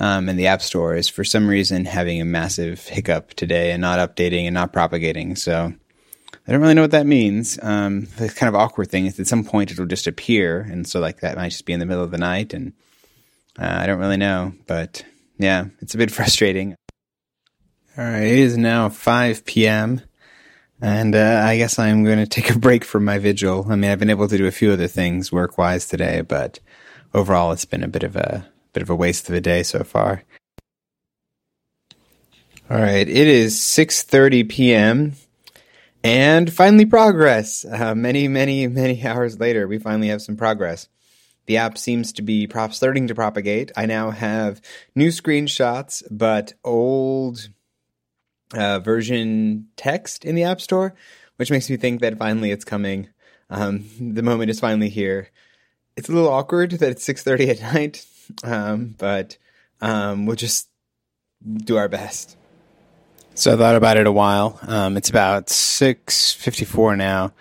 Um, 0.00 0.28
and 0.28 0.38
the 0.38 0.46
App 0.46 0.62
Store 0.62 0.94
is 0.94 1.08
for 1.08 1.24
some 1.24 1.48
reason 1.48 1.84
having 1.84 2.20
a 2.20 2.24
massive 2.24 2.86
hiccup 2.86 3.34
today 3.34 3.72
and 3.72 3.80
not 3.80 3.98
updating 3.98 4.44
and 4.44 4.54
not 4.54 4.72
propagating. 4.72 5.34
So 5.34 5.72
I 6.48 6.52
don't 6.52 6.60
really 6.60 6.74
know 6.74 6.82
what 6.82 6.92
that 6.92 7.06
means. 7.06 7.58
Um, 7.60 8.06
the 8.16 8.28
kind 8.28 8.48
of 8.48 8.54
awkward 8.54 8.90
thing 8.90 9.06
is 9.06 9.18
at 9.20 9.26
some 9.26 9.44
point 9.44 9.70
it'll 9.70 9.86
just 9.86 10.06
appear, 10.06 10.60
and 10.60 10.86
so 10.86 11.00
like 11.00 11.20
that 11.20 11.36
might 11.36 11.50
just 11.50 11.66
be 11.66 11.72
in 11.72 11.80
the 11.80 11.84
middle 11.84 12.02
of 12.02 12.10
the 12.10 12.18
night, 12.18 12.54
and 12.54 12.72
uh, 13.58 13.78
I 13.80 13.86
don't 13.86 13.98
really 13.98 14.16
know. 14.16 14.54
But 14.66 15.04
yeah, 15.38 15.66
it's 15.80 15.94
a 15.94 15.98
bit 15.98 16.10
frustrating. 16.12 16.74
All 17.98 18.04
right, 18.04 18.22
it 18.22 18.38
is 18.38 18.56
now 18.56 18.90
5 18.90 19.44
p.m. 19.44 20.02
And 20.80 21.16
uh, 21.16 21.42
I 21.44 21.56
guess 21.56 21.80
I'm 21.80 22.04
going 22.04 22.18
to 22.24 22.28
take 22.28 22.48
a 22.48 22.56
break 22.56 22.84
from 22.84 23.04
my 23.04 23.18
vigil. 23.18 23.66
I 23.68 23.74
mean, 23.74 23.90
I've 23.90 23.98
been 23.98 24.08
able 24.08 24.28
to 24.28 24.38
do 24.38 24.46
a 24.46 24.52
few 24.52 24.70
other 24.70 24.86
things 24.86 25.32
work-wise 25.32 25.88
today, 25.88 26.20
but 26.20 26.60
overall, 27.12 27.50
it's 27.50 27.64
been 27.64 27.82
a 27.82 27.88
bit 27.88 28.04
of 28.04 28.14
a 28.14 28.46
bit 28.72 28.84
of 28.84 28.90
a 28.90 28.94
waste 28.94 29.28
of 29.28 29.34
a 29.34 29.40
day 29.40 29.64
so 29.64 29.82
far. 29.82 30.22
All 32.70 32.78
right, 32.78 33.08
it 33.08 33.08
is 33.08 33.56
6:30 33.56 34.48
p.m. 34.48 35.14
And 36.04 36.52
finally, 36.52 36.86
progress. 36.86 37.64
Uh, 37.64 37.96
many, 37.96 38.28
many, 38.28 38.68
many 38.68 39.02
hours 39.04 39.40
later, 39.40 39.66
we 39.66 39.78
finally 39.80 40.06
have 40.06 40.22
some 40.22 40.36
progress. 40.36 40.86
The 41.46 41.56
app 41.56 41.76
seems 41.76 42.12
to 42.12 42.22
be 42.22 42.46
prop- 42.46 42.74
starting 42.74 43.08
to 43.08 43.16
propagate. 43.16 43.72
I 43.76 43.86
now 43.86 44.12
have 44.12 44.60
new 44.94 45.08
screenshots, 45.08 46.04
but 46.12 46.52
old 46.62 47.48
uh, 48.54 48.78
version 48.80 49.68
text 49.76 50.24
in 50.24 50.34
the 50.34 50.44
App 50.44 50.60
Store, 50.60 50.94
which 51.36 51.50
makes 51.50 51.68
me 51.68 51.76
think 51.76 52.00
that 52.00 52.18
finally 52.18 52.50
it's 52.50 52.64
coming. 52.64 53.08
Um, 53.50 53.84
the 54.00 54.22
moment 54.22 54.50
is 54.50 54.60
finally 54.60 54.88
here. 54.88 55.30
It's 55.96 56.08
a 56.08 56.12
little 56.12 56.30
awkward 56.30 56.72
that 56.72 56.90
it's 56.90 57.04
six 57.04 57.22
thirty 57.22 57.50
at 57.50 57.60
night, 57.74 58.06
um, 58.44 58.94
but 58.98 59.36
um, 59.80 60.26
we'll 60.26 60.36
just 60.36 60.68
do 61.44 61.76
our 61.76 61.88
best. 61.88 62.36
So 63.34 63.54
I 63.54 63.56
thought 63.56 63.76
about 63.76 63.96
it 63.96 64.06
a 64.06 64.12
while. 64.12 64.58
Um, 64.62 64.96
it's 64.96 65.10
about 65.10 65.50
six 65.50 66.32
fifty 66.32 66.64
four 66.64 66.96
now. 66.96 67.32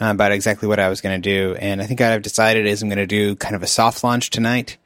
Uh, 0.00 0.12
about 0.12 0.32
exactly 0.32 0.66
what 0.66 0.80
I 0.80 0.88
was 0.88 1.02
going 1.02 1.20
to 1.20 1.28
do, 1.28 1.54
and 1.56 1.82
I 1.82 1.86
think 1.86 2.00
I've 2.00 2.22
decided 2.22 2.64
is 2.64 2.82
I'm 2.82 2.88
going 2.88 2.96
to 2.96 3.06
do 3.06 3.36
kind 3.36 3.54
of 3.54 3.62
a 3.62 3.66
soft 3.66 4.02
launch 4.02 4.30
tonight, 4.30 4.78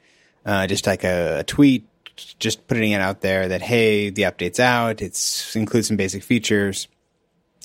uh, 0.45 0.67
just 0.67 0.85
like 0.85 1.05
a, 1.05 1.39
a, 1.39 1.43
tweet, 1.45 1.87
just 2.15 2.67
putting 2.67 2.91
it 2.91 3.01
out 3.01 3.21
there 3.21 3.47
that 3.47 3.61
hey, 3.61 4.09
the 4.09 4.23
update's 4.23 4.59
out. 4.59 5.01
It's 5.01 5.55
includes 5.55 5.87
some 5.87 5.97
basic 5.97 6.23
features, 6.23 6.87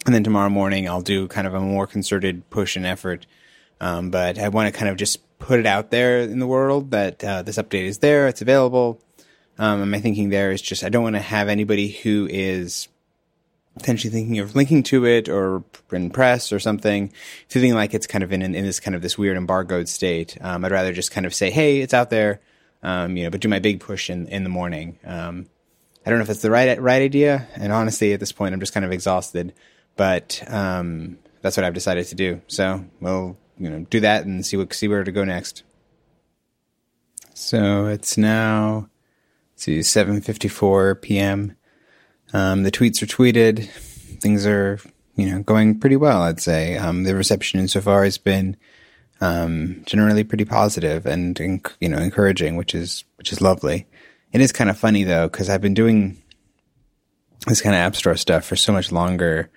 and 0.06 0.14
then 0.14 0.24
tomorrow 0.24 0.50
morning 0.50 0.88
I'll 0.88 1.02
do 1.02 1.28
kind 1.28 1.46
of 1.46 1.54
a 1.54 1.60
more 1.60 1.86
concerted 1.86 2.48
push 2.50 2.76
and 2.76 2.86
effort. 2.86 3.26
Um, 3.80 4.10
but 4.10 4.38
I 4.38 4.48
want 4.48 4.72
to 4.72 4.78
kind 4.78 4.90
of 4.90 4.96
just 4.96 5.18
put 5.38 5.58
it 5.58 5.66
out 5.66 5.90
there 5.90 6.20
in 6.20 6.38
the 6.38 6.46
world 6.46 6.90
that 6.90 7.24
uh, 7.24 7.42
this 7.42 7.56
update 7.56 7.84
is 7.84 7.98
there, 7.98 8.28
it's 8.28 8.42
available. 8.42 9.00
Um, 9.58 9.82
and 9.82 9.90
my 9.90 10.00
thinking 10.00 10.30
there 10.30 10.52
is 10.52 10.62
just 10.62 10.84
I 10.84 10.88
don't 10.88 11.02
want 11.02 11.16
to 11.16 11.22
have 11.22 11.48
anybody 11.48 11.88
who 11.88 12.26
is 12.30 12.88
potentially 13.76 14.12
thinking 14.12 14.38
of 14.38 14.54
linking 14.54 14.82
to 14.84 15.06
it 15.06 15.28
or 15.28 15.64
in 15.92 16.10
press 16.10 16.52
or 16.52 16.58
something, 16.58 17.12
feeling 17.48 17.74
like 17.74 17.94
it's 17.94 18.06
kind 18.06 18.24
of 18.24 18.32
in, 18.32 18.42
in 18.42 18.52
this 18.52 18.80
kind 18.80 18.94
of 18.94 19.02
this 19.02 19.18
weird 19.18 19.36
embargoed 19.36 19.88
state. 19.88 20.36
Um, 20.40 20.64
I'd 20.64 20.72
rather 20.72 20.92
just 20.92 21.10
kind 21.10 21.26
of 21.26 21.34
say, 21.34 21.50
hey, 21.50 21.80
it's 21.80 21.94
out 21.94 22.10
there, 22.10 22.40
um, 22.82 23.16
you 23.16 23.24
know, 23.24 23.30
but 23.30 23.40
do 23.40 23.48
my 23.48 23.58
big 23.58 23.80
push 23.80 24.10
in, 24.10 24.26
in 24.28 24.42
the 24.44 24.50
morning. 24.50 24.98
Um, 25.04 25.46
I 26.04 26.10
don't 26.10 26.18
know 26.18 26.24
if 26.24 26.30
it's 26.30 26.42
the 26.42 26.50
right 26.50 26.80
right 26.80 27.02
idea, 27.02 27.46
and 27.54 27.72
honestly, 27.72 28.12
at 28.12 28.20
this 28.20 28.32
point, 28.32 28.54
I'm 28.54 28.60
just 28.60 28.72
kind 28.72 28.86
of 28.86 28.92
exhausted. 28.92 29.52
But 29.96 30.42
um, 30.46 31.18
that's 31.42 31.56
what 31.56 31.64
I've 31.64 31.74
decided 31.74 32.06
to 32.06 32.14
do. 32.14 32.40
So 32.46 32.84
we'll 33.00 33.36
you 33.58 33.70
know 33.70 33.86
do 33.90 34.00
that 34.00 34.24
and 34.24 34.44
see 34.44 34.56
what 34.56 34.72
see 34.72 34.88
where 34.88 35.04
to 35.04 35.12
go 35.12 35.24
next. 35.24 35.62
So 37.34 37.86
it's 37.86 38.16
now 38.16 38.88
see 39.56 39.80
7:54 39.80 41.02
p.m. 41.02 41.56
Um, 42.32 42.62
the 42.62 42.70
tweets 42.70 43.02
are 43.02 43.06
tweeted. 43.06 43.68
Things 44.20 44.46
are 44.46 44.78
you 45.16 45.30
know 45.30 45.42
going 45.42 45.78
pretty 45.80 45.96
well. 45.96 46.22
I'd 46.22 46.40
say 46.40 46.78
um, 46.78 47.04
the 47.04 47.14
reception 47.14 47.68
so 47.68 47.80
far 47.82 48.04
has 48.04 48.16
been 48.16 48.56
um, 49.20 49.83
generally 49.87 50.24
pretty 50.24 50.44
positive 50.44 51.06
and 51.06 51.38
you 51.80 51.88
know 51.88 51.98
encouraging, 51.98 52.56
which 52.56 52.74
is 52.74 53.04
which 53.16 53.33
is 53.33 53.40
lovely. 53.40 53.87
It 54.33 54.40
is 54.40 54.52
kind 54.52 54.70
of 54.70 54.78
funny 54.78 55.04
though 55.04 55.28
because 55.28 55.48
I've 55.48 55.61
been 55.61 55.74
doing 55.74 56.16
this 57.46 57.62
kind 57.62 57.74
of 57.74 57.80
app 57.80 57.96
store 57.96 58.16
stuff 58.16 58.44
for 58.44 58.56
so 58.56 58.72
much 58.72 58.92
longer 58.92 59.50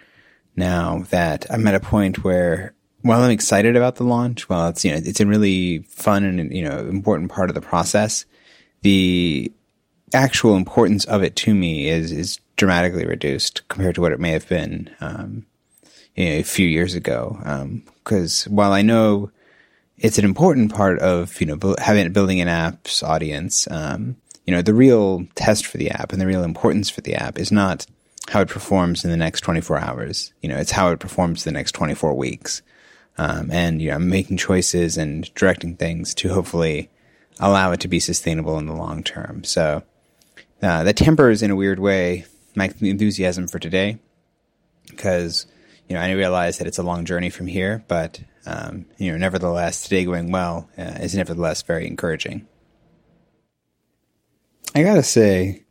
now 0.56 1.00
that 1.10 1.46
I'm 1.50 1.68
at 1.68 1.76
a 1.76 1.80
point 1.80 2.24
where 2.24 2.74
while 3.02 3.22
I'm 3.22 3.32
excited 3.32 3.76
about 3.76 3.96
the 3.96 4.04
launch, 4.04 4.50
while 4.50 4.70
it's 4.70 4.84
you 4.84 4.92
know 4.92 5.02
it's 5.04 5.20
a 5.20 5.26
really 5.26 5.80
fun 5.90 6.24
and 6.24 6.54
you 6.54 6.64
know 6.64 6.80
important 6.80 7.32
part 7.32 7.50
of 7.50 7.56
the 7.56 7.62
process, 7.62 8.26
the 8.82 9.52
actual 10.14 10.56
importance 10.56 11.06
of 11.06 11.24
it 11.24 11.36
to 11.38 11.54
me 11.54 11.90
is 11.90 12.12
is 12.12 12.40
dramatically 12.56 13.06
reduced 13.06 13.68
compared 13.68 13.96
to 13.96 14.02
what 14.02 14.12
it 14.12 14.20
may 14.20 14.32
have 14.32 14.48
been 14.48 14.94
um, 15.02 15.46
you 16.16 16.26
know, 16.26 16.32
a 16.32 16.44
few 16.44 16.68
years 16.68 16.94
ago. 16.94 17.38
Because 18.04 18.48
um, 18.48 18.54
while 18.54 18.74
I 18.74 18.82
know 18.82 19.32
it's 20.04 20.20
an 20.20 20.26
important 20.26 20.72
part 20.72 21.00
of 21.00 21.40
you 21.42 21.48
know 21.48 21.76
having 21.80 22.12
building 22.12 22.42
an 22.42 22.50
app's 22.50 23.02
audience, 23.02 23.68
um, 23.72 24.18
you 24.46 24.54
know 24.54 24.62
the 24.62 24.74
real 24.74 25.26
test 25.34 25.66
for 25.66 25.78
the 25.78 25.90
app 25.90 26.12
and 26.12 26.22
the 26.22 26.28
real 26.28 26.44
importance 26.44 26.90
for 26.90 27.02
the 27.02 27.16
app 27.16 27.40
is 27.40 27.52
not 27.52 27.88
how 28.30 28.42
it 28.42 28.50
performs 28.50 29.04
in 29.04 29.12
the 29.12 29.18
next 29.18 29.42
24 29.42 29.80
hours. 29.80 30.34
You 30.42 30.50
know, 30.50 30.58
it's 30.58 30.72
how 30.72 30.90
it 30.92 31.00
performs 31.00 31.44
the 31.44 31.52
next 31.52 31.74
24 31.74 32.14
weeks. 32.14 32.62
Um, 33.18 33.52
and 33.52 33.82
you 33.82 33.92
know, 33.92 34.00
making 34.00 34.38
choices 34.38 34.98
and 34.98 35.34
directing 35.36 35.76
things 35.78 36.14
to 36.16 36.34
hopefully 36.34 36.90
allow 37.40 37.72
it 37.72 37.80
to 37.82 37.88
be 37.88 38.00
sustainable 38.00 38.58
in 38.58 38.66
the 38.66 38.74
long 38.74 39.04
term. 39.04 39.44
So 39.44 39.84
uh, 40.62 40.84
that 40.84 40.98
tempers 40.98 41.42
in 41.42 41.52
a 41.52 41.56
weird 41.56 41.80
way 41.80 42.26
my 42.56 42.72
enthusiasm 42.82 43.48
for 43.48 43.60
today 43.60 44.00
because 44.90 45.46
you 45.88 45.96
know 45.96 46.02
I 46.02 46.12
realize 46.12 46.58
that 46.58 46.68
it's 46.68 46.78
a 46.78 46.84
long 46.84 47.06
journey 47.06 47.30
from 47.30 47.48
here, 47.48 47.84
but 47.88 48.20
um, 48.46 48.86
you 48.98 49.12
know, 49.12 49.18
nevertheless, 49.18 49.84
today 49.84 50.06
going 50.06 50.32
well 50.32 50.70
uh, 50.78 50.98
is 51.02 51.16
nevertheless 51.16 51.62
very 51.62 51.88
encouraging. 51.88 52.48
I 54.76 54.84
gotta 54.84 55.04
say, 55.04 55.64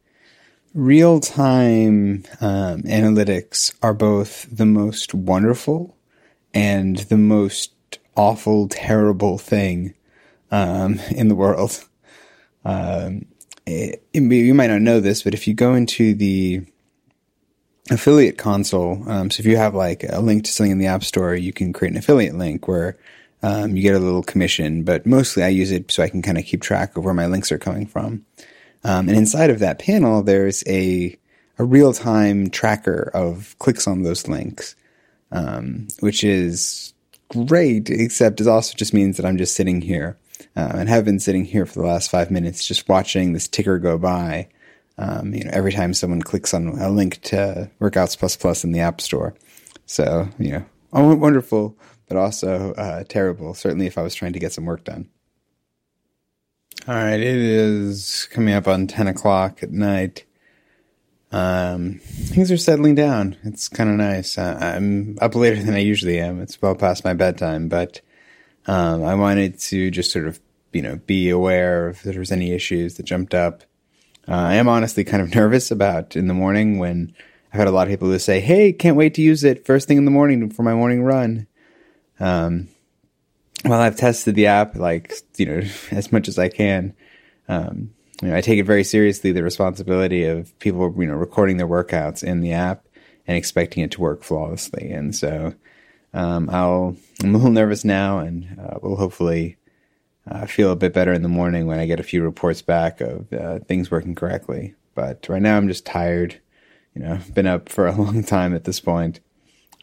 real 0.74 1.20
time 1.20 2.24
um, 2.40 2.82
analytics 2.82 3.74
are 3.82 3.94
both 3.94 4.46
the 4.50 4.66
most 4.66 5.12
wonderful 5.12 5.96
and 6.54 6.98
the 6.98 7.18
most 7.18 7.72
awful, 8.16 8.68
terrible 8.68 9.38
thing 9.38 9.94
um, 10.50 11.00
in 11.10 11.28
the 11.28 11.34
world. 11.34 11.84
Um, 12.64 13.26
it, 13.66 14.04
it, 14.12 14.22
you 14.22 14.54
might 14.54 14.68
not 14.68 14.82
know 14.82 15.00
this, 15.00 15.22
but 15.22 15.34
if 15.34 15.46
you 15.46 15.54
go 15.54 15.74
into 15.74 16.14
the 16.14 16.64
affiliate 17.90 18.38
console, 18.38 19.02
um, 19.10 19.30
so 19.30 19.40
if 19.40 19.46
you 19.46 19.56
have 19.56 19.74
like 19.74 20.04
a 20.08 20.20
link 20.20 20.44
to 20.44 20.52
something 20.52 20.72
in 20.72 20.78
the 20.78 20.86
App 20.86 21.04
Store, 21.04 21.34
you 21.34 21.52
can 21.52 21.72
create 21.72 21.92
an 21.92 21.98
affiliate 21.98 22.36
link 22.36 22.68
where 22.68 22.96
um, 23.42 23.76
you 23.76 23.82
get 23.82 23.94
a 23.94 23.98
little 23.98 24.22
commission. 24.22 24.84
But 24.84 25.06
mostly, 25.06 25.42
I 25.42 25.48
use 25.48 25.70
it 25.70 25.90
so 25.90 26.02
I 26.02 26.08
can 26.08 26.22
kind 26.22 26.38
of 26.38 26.44
keep 26.44 26.62
track 26.62 26.96
of 26.96 27.04
where 27.04 27.14
my 27.14 27.26
links 27.26 27.50
are 27.52 27.58
coming 27.58 27.86
from. 27.86 28.24
Um, 28.84 29.08
and 29.08 29.16
inside 29.16 29.50
of 29.50 29.60
that 29.60 29.78
panel, 29.78 30.22
there's 30.22 30.64
a 30.66 31.18
a 31.58 31.64
real 31.64 31.92
time 31.92 32.50
tracker 32.50 33.10
of 33.12 33.54
clicks 33.58 33.86
on 33.86 34.02
those 34.02 34.26
links 34.26 34.74
um, 35.32 35.88
which 36.00 36.22
is 36.22 36.92
great, 37.28 37.90
except 37.90 38.40
it 38.40 38.46
also 38.46 38.74
just 38.76 38.94
means 38.94 39.16
that 39.16 39.26
I'm 39.26 39.38
just 39.38 39.54
sitting 39.54 39.80
here 39.80 40.18
uh, 40.54 40.72
and 40.74 40.88
have 40.88 41.04
been 41.04 41.18
sitting 41.18 41.44
here 41.44 41.66
for 41.66 41.80
the 41.80 41.86
last 41.86 42.10
five 42.10 42.30
minutes 42.30 42.66
just 42.66 42.88
watching 42.88 43.32
this 43.32 43.48
ticker 43.48 43.78
go 43.78 43.98
by. 43.98 44.48
Um, 44.98 45.34
you 45.34 45.44
know, 45.44 45.50
every 45.52 45.72
time 45.72 45.94
someone 45.94 46.22
clicks 46.22 46.52
on 46.54 46.68
a 46.78 46.90
link 46.90 47.20
to 47.22 47.70
Workouts 47.80 48.18
Plus 48.18 48.36
Plus 48.36 48.64
in 48.64 48.72
the 48.72 48.80
App 48.80 49.00
Store. 49.00 49.34
So, 49.86 50.28
you 50.38 50.52
know, 50.52 50.64
wonderful, 50.92 51.76
but 52.08 52.16
also 52.16 52.72
uh, 52.74 53.04
terrible. 53.08 53.54
Certainly, 53.54 53.86
if 53.86 53.98
I 53.98 54.02
was 54.02 54.14
trying 54.14 54.34
to 54.34 54.38
get 54.38 54.52
some 54.52 54.66
work 54.66 54.84
done. 54.84 55.08
All 56.88 56.94
right, 56.94 57.20
it 57.20 57.22
is 57.22 58.28
coming 58.32 58.54
up 58.54 58.66
on 58.66 58.86
ten 58.86 59.06
o'clock 59.06 59.62
at 59.62 59.70
night. 59.70 60.24
Um, 61.30 62.00
things 62.02 62.50
are 62.52 62.58
settling 62.58 62.94
down. 62.94 63.36
It's 63.44 63.68
kind 63.68 63.88
of 63.88 63.96
nice. 63.96 64.36
Uh, 64.36 64.58
I'm 64.60 65.16
up 65.20 65.34
later 65.34 65.62
than 65.62 65.74
I 65.74 65.78
usually 65.78 66.20
am. 66.20 66.40
It's 66.40 66.60
well 66.60 66.74
past 66.74 67.04
my 67.04 67.14
bedtime, 67.14 67.68
but 67.68 68.00
um, 68.66 69.02
I 69.04 69.14
wanted 69.14 69.58
to 69.60 69.90
just 69.90 70.12
sort 70.12 70.26
of 70.26 70.40
you 70.72 70.82
know 70.82 70.96
be 71.06 71.30
aware 71.30 71.88
if 71.88 72.02
there 72.02 72.18
was 72.18 72.32
any 72.32 72.52
issues 72.52 72.94
that 72.96 73.04
jumped 73.04 73.34
up. 73.34 73.62
Uh, 74.28 74.32
I 74.32 74.54
am 74.54 74.68
honestly 74.68 75.04
kind 75.04 75.22
of 75.22 75.34
nervous 75.34 75.70
about 75.70 76.16
in 76.16 76.26
the 76.26 76.34
morning 76.34 76.78
when 76.78 77.14
I've 77.52 77.58
had 77.58 77.68
a 77.68 77.72
lot 77.72 77.86
of 77.86 77.90
people 77.90 78.08
who 78.08 78.18
say, 78.18 78.40
"Hey, 78.40 78.72
can't 78.72 78.96
wait 78.96 79.14
to 79.14 79.22
use 79.22 79.44
it 79.44 79.66
first 79.66 79.88
thing 79.88 79.98
in 79.98 80.04
the 80.04 80.10
morning 80.10 80.50
for 80.50 80.62
my 80.62 80.74
morning 80.74 81.02
run." 81.02 81.46
Um, 82.20 82.68
well, 83.64 83.80
I've 83.80 83.96
tested 83.96 84.34
the 84.34 84.46
app 84.46 84.76
like 84.76 85.12
you 85.36 85.46
know 85.46 85.62
as 85.90 86.12
much 86.12 86.28
as 86.28 86.38
I 86.38 86.48
can. 86.48 86.94
Um, 87.48 87.92
you 88.22 88.28
know, 88.28 88.36
I 88.36 88.40
take 88.40 88.58
it 88.58 88.66
very 88.66 88.84
seriously 88.84 89.32
the 89.32 89.42
responsibility 89.42 90.24
of 90.24 90.56
people 90.60 90.94
you 90.96 91.06
know 91.06 91.14
recording 91.14 91.56
their 91.56 91.68
workouts 91.68 92.22
in 92.22 92.40
the 92.40 92.52
app 92.52 92.86
and 93.26 93.36
expecting 93.36 93.82
it 93.82 93.90
to 93.92 94.00
work 94.00 94.22
flawlessly. 94.22 94.90
And 94.90 95.14
so 95.14 95.54
um, 96.14 96.50
I'll 96.50 96.96
I'm 97.22 97.34
a 97.34 97.38
little 97.38 97.52
nervous 97.52 97.84
now, 97.84 98.18
and 98.18 98.58
uh, 98.60 98.78
will 98.82 98.96
hopefully 98.96 99.56
uh, 100.30 100.46
feel 100.46 100.72
a 100.72 100.76
bit 100.76 100.92
better 100.92 101.12
in 101.12 101.22
the 101.22 101.28
morning 101.28 101.66
when 101.66 101.78
I 101.78 101.86
get 101.86 102.00
a 102.00 102.04
few 102.04 102.22
reports 102.22 102.62
back 102.62 103.00
of 103.00 103.32
uh, 103.32 103.58
things 103.60 103.90
working 103.90 104.14
correctly. 104.14 104.74
But 104.94 105.26
right 105.28 105.42
now 105.42 105.56
I'm 105.56 105.68
just 105.68 105.86
tired 105.86 106.40
you 106.94 107.02
know, 107.02 107.18
been 107.34 107.46
up 107.46 107.68
for 107.68 107.86
a 107.86 107.94
long 107.94 108.22
time 108.22 108.54
at 108.54 108.64
this 108.64 108.80
point. 108.80 109.20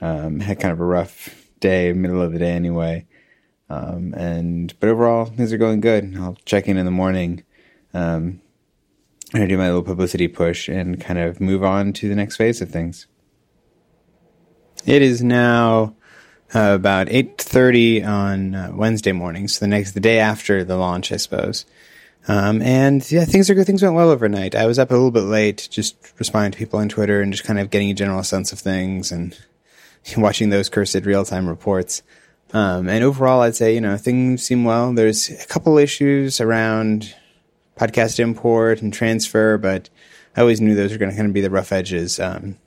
Um, 0.01 0.39
had 0.39 0.59
kind 0.59 0.71
of 0.71 0.79
a 0.79 0.85
rough 0.85 1.49
day, 1.59 1.91
middle 1.91 2.21
of 2.21 2.31
the 2.31 2.39
day 2.39 2.51
anyway. 2.51 3.05
Um, 3.69 4.13
and 4.15 4.73
but 4.79 4.89
overall, 4.89 5.25
things 5.25 5.53
are 5.53 5.57
going 5.57 5.81
good. 5.81 6.15
I'll 6.17 6.37
check 6.45 6.67
in 6.67 6.77
in 6.77 6.85
the 6.85 6.91
morning. 6.91 7.43
Um, 7.93 8.41
I 9.33 9.45
do 9.45 9.57
my 9.57 9.67
little 9.67 9.83
publicity 9.83 10.27
push 10.27 10.67
and 10.67 10.99
kind 10.99 11.19
of 11.19 11.39
move 11.39 11.63
on 11.63 11.93
to 11.93 12.09
the 12.09 12.15
next 12.15 12.37
phase 12.37 12.61
of 12.61 12.69
things. 12.69 13.05
It 14.85 15.01
is 15.01 15.21
now 15.21 15.95
uh, 16.53 16.73
about 16.75 17.09
eight 17.09 17.37
thirty 17.37 18.03
on 18.03 18.55
uh, 18.55 18.71
Wednesday 18.73 19.11
morning, 19.11 19.47
so 19.47 19.59
the 19.59 19.67
next 19.67 19.91
the 19.91 19.99
day 19.99 20.19
after 20.19 20.63
the 20.63 20.77
launch, 20.77 21.11
I 21.11 21.17
suppose. 21.17 21.65
Um, 22.27 22.61
and 22.61 23.09
yeah, 23.11 23.25
things 23.25 23.49
are 23.49 23.55
good. 23.55 23.65
Things 23.65 23.81
went 23.81 23.95
well 23.95 24.09
overnight. 24.09 24.55
I 24.55 24.65
was 24.65 24.77
up 24.77 24.91
a 24.91 24.93
little 24.93 25.11
bit 25.11 25.21
late, 25.21 25.67
just 25.71 25.95
responding 26.19 26.51
to 26.51 26.57
people 26.57 26.79
on 26.79 26.89
Twitter 26.89 27.21
and 27.21 27.31
just 27.31 27.45
kind 27.45 27.59
of 27.59 27.69
getting 27.69 27.89
a 27.89 27.95
general 27.95 28.23
sense 28.23 28.51
of 28.51 28.59
things 28.59 29.11
and 29.11 29.37
watching 30.17 30.49
those 30.49 30.69
cursed 30.69 31.05
real 31.05 31.25
time 31.25 31.47
reports. 31.47 32.03
Um, 32.51 32.89
and 32.89 33.03
overall, 33.03 33.41
I'd 33.41 33.55
say, 33.55 33.73
you 33.73 33.81
know, 33.81 33.97
things 33.97 34.43
seem 34.43 34.63
well. 34.63 34.93
There's 34.93 35.29
a 35.29 35.47
couple 35.47 35.77
issues 35.77 36.41
around 36.41 37.15
podcast 37.77 38.19
import 38.19 38.81
and 38.81 38.93
transfer, 38.93 39.57
but 39.57 39.89
I 40.35 40.41
always 40.41 40.59
knew 40.59 40.75
those 40.75 40.91
were 40.91 40.97
going 40.97 41.11
to 41.11 41.15
kind 41.15 41.27
of 41.27 41.33
be 41.33 41.41
the 41.41 41.49
rough 41.49 41.71
edges. 41.71 42.19
Um, 42.19 42.57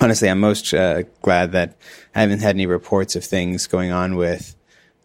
honestly, 0.00 0.28
I'm 0.28 0.40
most 0.40 0.72
uh, 0.74 1.02
glad 1.22 1.52
that 1.52 1.76
I 2.14 2.20
haven't 2.20 2.40
had 2.40 2.56
any 2.56 2.66
reports 2.66 3.16
of 3.16 3.24
things 3.24 3.66
going 3.66 3.92
on 3.92 4.16
with 4.16 4.56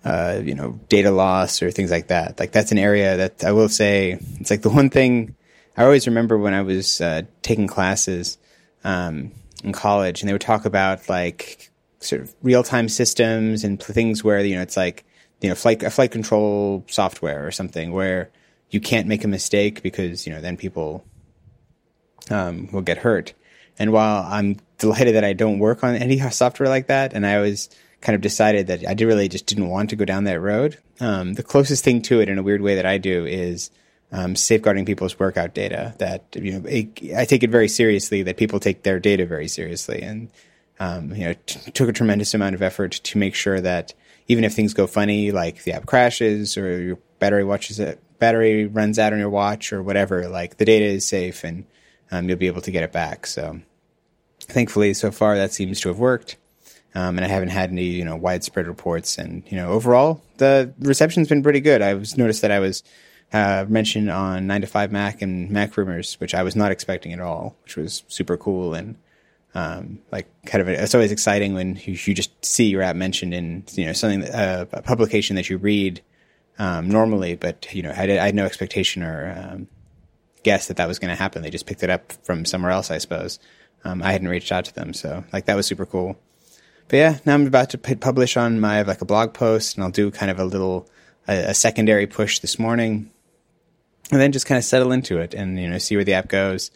uh, 0.03 0.41
you 0.43 0.55
know, 0.55 0.79
data 0.89 1.11
loss 1.11 1.61
or 1.61 1.69
things 1.69 1.91
like 1.91 2.07
that. 2.07 2.39
Like 2.39 2.51
that's 2.51 2.71
an 2.71 2.79
area 2.79 3.17
that 3.17 3.43
I 3.43 3.51
will 3.51 3.69
say 3.69 4.17
it's 4.39 4.49
like 4.49 4.63
the 4.63 4.69
one 4.69 4.89
thing 4.89 5.35
I 5.77 5.83
always 5.83 6.07
remember 6.07 6.37
when 6.37 6.53
I 6.53 6.61
was 6.61 6.99
uh, 7.01 7.23
taking 7.41 7.67
classes 7.67 8.37
um, 8.83 9.31
in 9.63 9.73
college, 9.73 10.21
and 10.21 10.29
they 10.29 10.33
would 10.33 10.41
talk 10.41 10.65
about 10.65 11.07
like 11.07 11.71
sort 11.99 12.21
of 12.21 12.33
real 12.41 12.63
time 12.63 12.89
systems 12.89 13.63
and 13.63 13.81
things 13.81 14.23
where 14.23 14.43
you 14.43 14.55
know 14.55 14.61
it's 14.61 14.75
like 14.77 15.05
you 15.39 15.49
know 15.49 15.55
flight 15.55 15.83
a 15.83 15.91
flight 15.91 16.11
control 16.11 16.83
software 16.87 17.45
or 17.45 17.51
something 17.51 17.91
where 17.91 18.31
you 18.71 18.81
can't 18.81 19.07
make 19.07 19.23
a 19.23 19.27
mistake 19.27 19.83
because 19.83 20.25
you 20.25 20.33
know 20.33 20.41
then 20.41 20.57
people 20.57 21.05
um, 22.29 22.69
will 22.71 22.81
get 22.81 22.97
hurt. 22.97 23.33
And 23.77 23.91
while 23.91 24.25
I'm 24.27 24.57
delighted 24.81 25.15
that 25.15 25.23
I 25.23 25.33
don't 25.33 25.59
work 25.59 25.83
on 25.83 25.95
any 25.95 26.19
software 26.31 26.69
like 26.69 26.87
that, 26.87 27.13
and 27.13 27.25
I 27.25 27.37
always 27.37 27.69
kind 28.01 28.15
of 28.15 28.21
decided 28.21 28.67
that 28.67 28.85
I 28.85 28.93
really 29.03 29.29
just 29.29 29.45
didn't 29.45 29.69
want 29.69 29.91
to 29.91 29.95
go 29.95 30.05
down 30.05 30.25
that 30.25 30.39
road. 30.39 30.77
Um, 30.99 31.35
the 31.35 31.43
closest 31.43 31.83
thing 31.83 32.01
to 32.03 32.19
it, 32.19 32.29
in 32.29 32.37
a 32.37 32.43
weird 32.43 32.61
way, 32.61 32.75
that 32.75 32.85
I 32.85 32.97
do 32.97 33.25
is 33.25 33.71
um, 34.11 34.35
safeguarding 34.35 34.85
people's 34.85 35.17
workout 35.17 35.53
data. 35.53 35.95
That 35.99 36.25
you 36.33 36.59
know, 36.59 36.67
it, 36.67 37.15
I 37.15 37.25
take 37.25 37.43
it 37.43 37.49
very 37.49 37.69
seriously. 37.69 38.23
That 38.23 38.37
people 38.37 38.59
take 38.59 38.83
their 38.83 38.99
data 38.99 39.25
very 39.25 39.47
seriously, 39.47 40.01
and 40.01 40.29
um, 40.79 41.13
you 41.15 41.25
know, 41.25 41.33
t- 41.45 41.71
took 41.71 41.89
a 41.89 41.93
tremendous 41.93 42.33
amount 42.33 42.55
of 42.55 42.61
effort 42.61 42.91
to 42.91 43.17
make 43.17 43.35
sure 43.35 43.61
that 43.61 43.93
even 44.27 44.43
if 44.43 44.53
things 44.53 44.73
go 44.73 44.87
funny, 44.87 45.31
like 45.31 45.63
the 45.63 45.73
app 45.73 45.85
crashes 45.85 46.57
or 46.57 46.81
your 46.81 46.97
battery 47.19 47.43
watches 47.43 47.79
it, 47.79 48.01
battery 48.17 48.65
runs 48.65 48.97
out 48.97 49.13
on 49.13 49.19
your 49.19 49.29
watch 49.29 49.71
or 49.71 49.83
whatever, 49.83 50.27
like 50.27 50.57
the 50.57 50.65
data 50.65 50.85
is 50.85 51.05
safe 51.05 51.43
and 51.43 51.65
um, 52.11 52.27
you'll 52.27 52.37
be 52.37 52.47
able 52.47 52.61
to 52.61 52.71
get 52.71 52.83
it 52.83 52.91
back. 52.91 53.27
So, 53.27 53.61
thankfully, 54.45 54.93
so 54.93 55.11
far 55.11 55.37
that 55.37 55.51
seems 55.53 55.79
to 55.81 55.89
have 55.89 55.99
worked. 55.99 56.37
Um, 56.93 57.17
and 57.17 57.23
I 57.23 57.29
haven't 57.29 57.49
had 57.49 57.69
any, 57.69 57.85
you 57.85 58.03
know, 58.03 58.17
widespread 58.17 58.67
reports. 58.67 59.17
And 59.17 59.43
you 59.47 59.55
know, 59.55 59.69
overall, 59.69 60.21
the 60.37 60.73
reception's 60.79 61.29
been 61.29 61.43
pretty 61.43 61.61
good. 61.61 61.81
I 61.81 61.93
was 61.93 62.17
noticed 62.17 62.41
that 62.41 62.51
I 62.51 62.59
was 62.59 62.83
uh, 63.31 63.65
mentioned 63.69 64.09
on 64.09 64.47
Nine 64.47 64.61
to 64.61 64.67
Five 64.67 64.91
Mac 64.91 65.21
and 65.21 65.49
Mac 65.49 65.77
Rumors, 65.77 66.15
which 66.19 66.33
I 66.33 66.43
was 66.43 66.55
not 66.55 66.71
expecting 66.71 67.13
at 67.13 67.21
all, 67.21 67.55
which 67.63 67.77
was 67.77 68.03
super 68.07 68.35
cool 68.35 68.73
and 68.73 68.97
um, 69.53 69.99
like 70.11 70.27
kind 70.45 70.61
of 70.61 70.67
a, 70.69 70.81
it's 70.81 70.95
always 70.95 71.11
exciting 71.11 71.53
when 71.53 71.75
you, 71.83 71.97
you, 72.05 72.13
just 72.13 72.31
see 72.43 72.65
your 72.65 72.81
app 72.81 72.95
mentioned 72.95 73.33
in 73.33 73.63
you 73.73 73.85
know 73.85 73.93
something 73.93 74.23
uh, 74.23 74.65
a 74.71 74.81
publication 74.81 75.35
that 75.35 75.49
you 75.49 75.57
read 75.57 76.01
um, 76.57 76.89
normally, 76.89 77.35
but 77.35 77.67
you 77.73 77.83
know 77.83 77.89
I 77.89 77.93
had, 77.93 78.09
I 78.09 78.25
had 78.27 78.35
no 78.35 78.45
expectation 78.45 79.03
or 79.03 79.35
um, 79.37 79.67
guess 80.43 80.67
that 80.67 80.77
that 80.77 80.87
was 80.87 80.99
going 80.99 81.09
to 81.09 81.15
happen. 81.15 81.41
They 81.41 81.49
just 81.49 81.65
picked 81.65 81.83
it 81.83 81.89
up 81.89 82.13
from 82.23 82.45
somewhere 82.45 82.71
else, 82.71 82.91
I 82.91 82.97
suppose. 82.97 83.39
Um, 83.83 84.03
I 84.03 84.11
hadn't 84.11 84.27
reached 84.27 84.51
out 84.51 84.65
to 84.65 84.75
them, 84.75 84.93
so 84.93 85.23
like 85.33 85.45
that 85.45 85.55
was 85.55 85.65
super 85.65 85.85
cool 85.85 86.17
but 86.91 86.97
yeah, 86.97 87.17
now 87.25 87.35
I'm 87.35 87.47
about 87.47 87.69
to 87.69 87.77
publish 87.77 88.35
on 88.35 88.59
my 88.59 88.81
like 88.81 88.99
a 88.99 89.05
blog 89.05 89.33
post, 89.33 89.75
and 89.75 89.83
I'll 89.83 89.91
do 89.91 90.11
kind 90.11 90.29
of 90.29 90.39
a 90.39 90.43
little 90.43 90.89
a, 91.25 91.51
a 91.51 91.53
secondary 91.53 92.05
push 92.05 92.39
this 92.39 92.59
morning, 92.59 93.09
and 94.11 94.19
then 94.19 94.33
just 94.33 94.45
kind 94.45 94.57
of 94.57 94.65
settle 94.65 94.91
into 94.91 95.17
it 95.17 95.33
and 95.33 95.57
you 95.57 95.69
know 95.69 95.77
see 95.77 95.95
where 95.95 96.03
the 96.03 96.11
app 96.11 96.27
goes. 96.27 96.69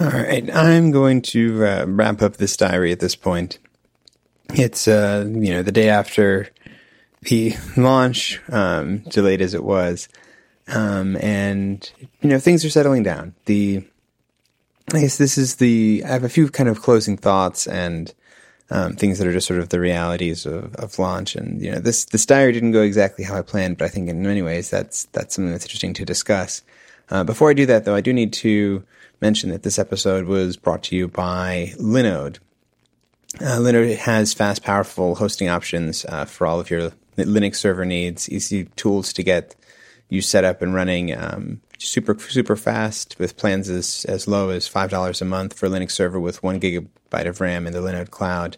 All 0.00 0.10
right, 0.10 0.52
I'm 0.52 0.90
going 0.90 1.22
to 1.22 1.64
uh, 1.64 1.84
wrap 1.86 2.20
up 2.20 2.38
this 2.38 2.56
diary 2.56 2.90
at 2.90 2.98
this 2.98 3.14
point. 3.14 3.60
It's 4.54 4.88
uh, 4.88 5.24
you 5.28 5.52
know 5.52 5.62
the 5.62 5.70
day 5.70 5.88
after 5.88 6.48
the 7.22 7.54
launch, 7.76 8.40
um, 8.50 8.98
delayed 9.10 9.42
as 9.42 9.54
it 9.54 9.62
was, 9.62 10.08
um, 10.66 11.16
and 11.18 11.88
you 12.20 12.30
know 12.30 12.40
things 12.40 12.64
are 12.64 12.70
settling 12.70 13.04
down. 13.04 13.36
The 13.44 13.84
I 14.92 15.00
guess 15.00 15.18
this 15.18 15.36
is 15.36 15.56
the. 15.56 16.02
I 16.04 16.08
have 16.08 16.24
a 16.24 16.30
few 16.30 16.48
kind 16.48 16.68
of 16.68 16.80
closing 16.80 17.18
thoughts 17.18 17.66
and 17.66 18.12
um, 18.70 18.94
things 18.94 19.18
that 19.18 19.26
are 19.26 19.32
just 19.32 19.46
sort 19.46 19.60
of 19.60 19.68
the 19.68 19.80
realities 19.80 20.46
of, 20.46 20.74
of 20.76 20.98
launch. 20.98 21.36
And 21.36 21.60
you 21.60 21.72
know, 21.72 21.78
this 21.78 22.06
this 22.06 22.24
diary 22.24 22.52
didn't 22.52 22.72
go 22.72 22.82
exactly 22.82 23.24
how 23.24 23.36
I 23.36 23.42
planned, 23.42 23.76
but 23.76 23.84
I 23.84 23.88
think 23.88 24.08
in 24.08 24.22
many 24.22 24.40
ways 24.40 24.70
that's 24.70 25.04
that's 25.06 25.34
something 25.34 25.52
that's 25.52 25.66
interesting 25.66 25.92
to 25.94 26.04
discuss. 26.04 26.62
Uh, 27.10 27.22
before 27.24 27.50
I 27.50 27.54
do 27.54 27.66
that, 27.66 27.84
though, 27.84 27.94
I 27.94 28.00
do 28.00 28.12
need 28.12 28.32
to 28.34 28.82
mention 29.20 29.50
that 29.50 29.62
this 29.62 29.78
episode 29.78 30.26
was 30.26 30.56
brought 30.56 30.82
to 30.84 30.96
you 30.96 31.08
by 31.08 31.74
Linode. 31.78 32.38
Uh, 33.40 33.58
Linode 33.58 33.96
has 33.96 34.32
fast, 34.32 34.62
powerful 34.62 35.16
hosting 35.16 35.48
options 35.48 36.06
uh, 36.06 36.24
for 36.24 36.46
all 36.46 36.60
of 36.60 36.70
your 36.70 36.92
Linux 37.16 37.56
server 37.56 37.84
needs. 37.84 38.28
Easy 38.30 38.64
tools 38.76 39.12
to 39.14 39.22
get 39.22 39.54
you 40.08 40.22
set 40.22 40.44
up 40.44 40.62
and 40.62 40.74
running. 40.74 41.14
Um, 41.14 41.60
super 41.78 42.18
super 42.18 42.56
fast 42.56 43.16
with 43.18 43.36
plans 43.36 43.68
as 43.68 44.04
as 44.08 44.28
low 44.28 44.50
as 44.50 44.68
five 44.68 44.90
dollars 44.90 45.22
a 45.22 45.24
month 45.24 45.54
for 45.54 45.68
Linux 45.68 45.92
server 45.92 46.20
with 46.20 46.42
one 46.42 46.60
gigabyte 46.60 47.26
of 47.26 47.40
RAM 47.40 47.66
in 47.66 47.72
the 47.72 47.80
Linode 47.80 48.10
cloud. 48.10 48.56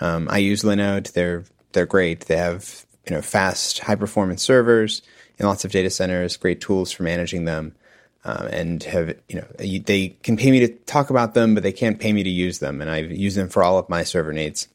Um, 0.00 0.28
I 0.30 0.38
use 0.38 0.62
Linode; 0.62 1.12
they're 1.12 1.44
they're 1.72 1.86
great. 1.86 2.20
They 2.20 2.36
have 2.36 2.86
you 3.06 3.14
know 3.14 3.22
fast, 3.22 3.80
high 3.80 3.94
performance 3.94 4.42
servers 4.42 5.02
in 5.38 5.46
lots 5.46 5.64
of 5.64 5.72
data 5.72 5.90
centers. 5.90 6.36
Great 6.36 6.60
tools 6.60 6.90
for 6.90 7.02
managing 7.02 7.44
them, 7.44 7.74
um, 8.24 8.46
and 8.46 8.82
have 8.84 9.14
you 9.28 9.36
know 9.36 9.46
they 9.58 10.16
can 10.22 10.36
pay 10.36 10.50
me 10.50 10.60
to 10.60 10.68
talk 10.68 11.10
about 11.10 11.34
them, 11.34 11.54
but 11.54 11.62
they 11.62 11.72
can't 11.72 12.00
pay 12.00 12.12
me 12.12 12.22
to 12.22 12.30
use 12.30 12.58
them. 12.58 12.80
And 12.80 12.90
I 12.90 12.98
use 12.98 13.34
them 13.34 13.48
for 13.48 13.62
all 13.62 13.78
of 13.78 13.88
my 13.88 14.04
server 14.04 14.32
needs, 14.32 14.68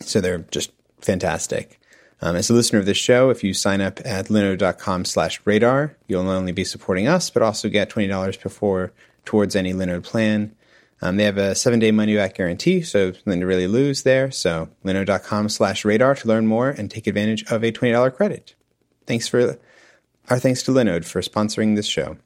so 0.00 0.20
they're 0.20 0.38
just 0.50 0.70
fantastic. 1.00 1.80
Um, 2.20 2.34
as 2.34 2.50
a 2.50 2.54
listener 2.54 2.80
of 2.80 2.86
this 2.86 2.96
show, 2.96 3.30
if 3.30 3.44
you 3.44 3.54
sign 3.54 3.80
up 3.80 4.00
at 4.04 4.26
linode.com 4.26 5.04
slash 5.04 5.40
radar, 5.44 5.96
you'll 6.08 6.24
not 6.24 6.36
only 6.36 6.52
be 6.52 6.64
supporting 6.64 7.06
us, 7.06 7.30
but 7.30 7.42
also 7.42 7.68
get 7.68 7.90
$20 7.90 8.42
before 8.42 8.92
towards 9.24 9.54
any 9.54 9.72
Linode 9.72 10.02
plan. 10.02 10.54
Um, 11.00 11.16
they 11.16 11.24
have 11.24 11.38
a 11.38 11.54
seven 11.54 11.78
day 11.78 11.92
money 11.92 12.16
back 12.16 12.34
guarantee, 12.34 12.82
so 12.82 13.12
nothing 13.24 13.40
to 13.40 13.46
really 13.46 13.68
lose 13.68 14.02
there. 14.02 14.32
So 14.32 14.68
linode.com 14.84 15.48
slash 15.48 15.84
radar 15.84 16.16
to 16.16 16.28
learn 16.28 16.46
more 16.46 16.70
and 16.70 16.90
take 16.90 17.06
advantage 17.06 17.44
of 17.52 17.62
a 17.62 17.70
$20 17.70 18.14
credit. 18.14 18.54
Thanks 19.06 19.28
for 19.28 19.58
our 20.28 20.38
thanks 20.38 20.62
to 20.64 20.72
Linode 20.72 21.04
for 21.04 21.20
sponsoring 21.20 21.76
this 21.76 21.86
show. 21.86 22.16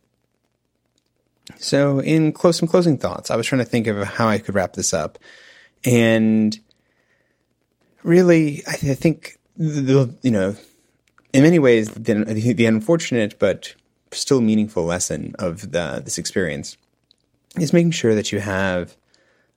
So 1.58 2.00
in 2.00 2.32
close 2.32 2.56
some 2.56 2.68
closing 2.68 2.98
thoughts, 2.98 3.30
I 3.30 3.36
was 3.36 3.46
trying 3.46 3.60
to 3.60 3.68
think 3.68 3.86
of 3.86 4.02
how 4.02 4.28
I 4.28 4.38
could 4.38 4.54
wrap 4.54 4.72
this 4.72 4.94
up. 4.94 5.18
And 5.84 6.58
really, 8.02 8.62
I, 8.66 8.76
th- 8.76 8.92
I 8.92 8.94
think 8.94 9.38
the, 9.56 10.14
you 10.22 10.30
know, 10.30 10.56
in 11.32 11.42
many 11.42 11.58
ways, 11.58 11.90
the, 11.90 12.24
the 12.24 12.66
unfortunate 12.66 13.38
but 13.38 13.74
still 14.10 14.40
meaningful 14.40 14.84
lesson 14.84 15.34
of 15.38 15.72
the, 15.72 16.02
this 16.04 16.18
experience 16.18 16.76
is 17.58 17.72
making 17.72 17.90
sure 17.90 18.14
that 18.14 18.32
you 18.32 18.40
have, 18.40 18.96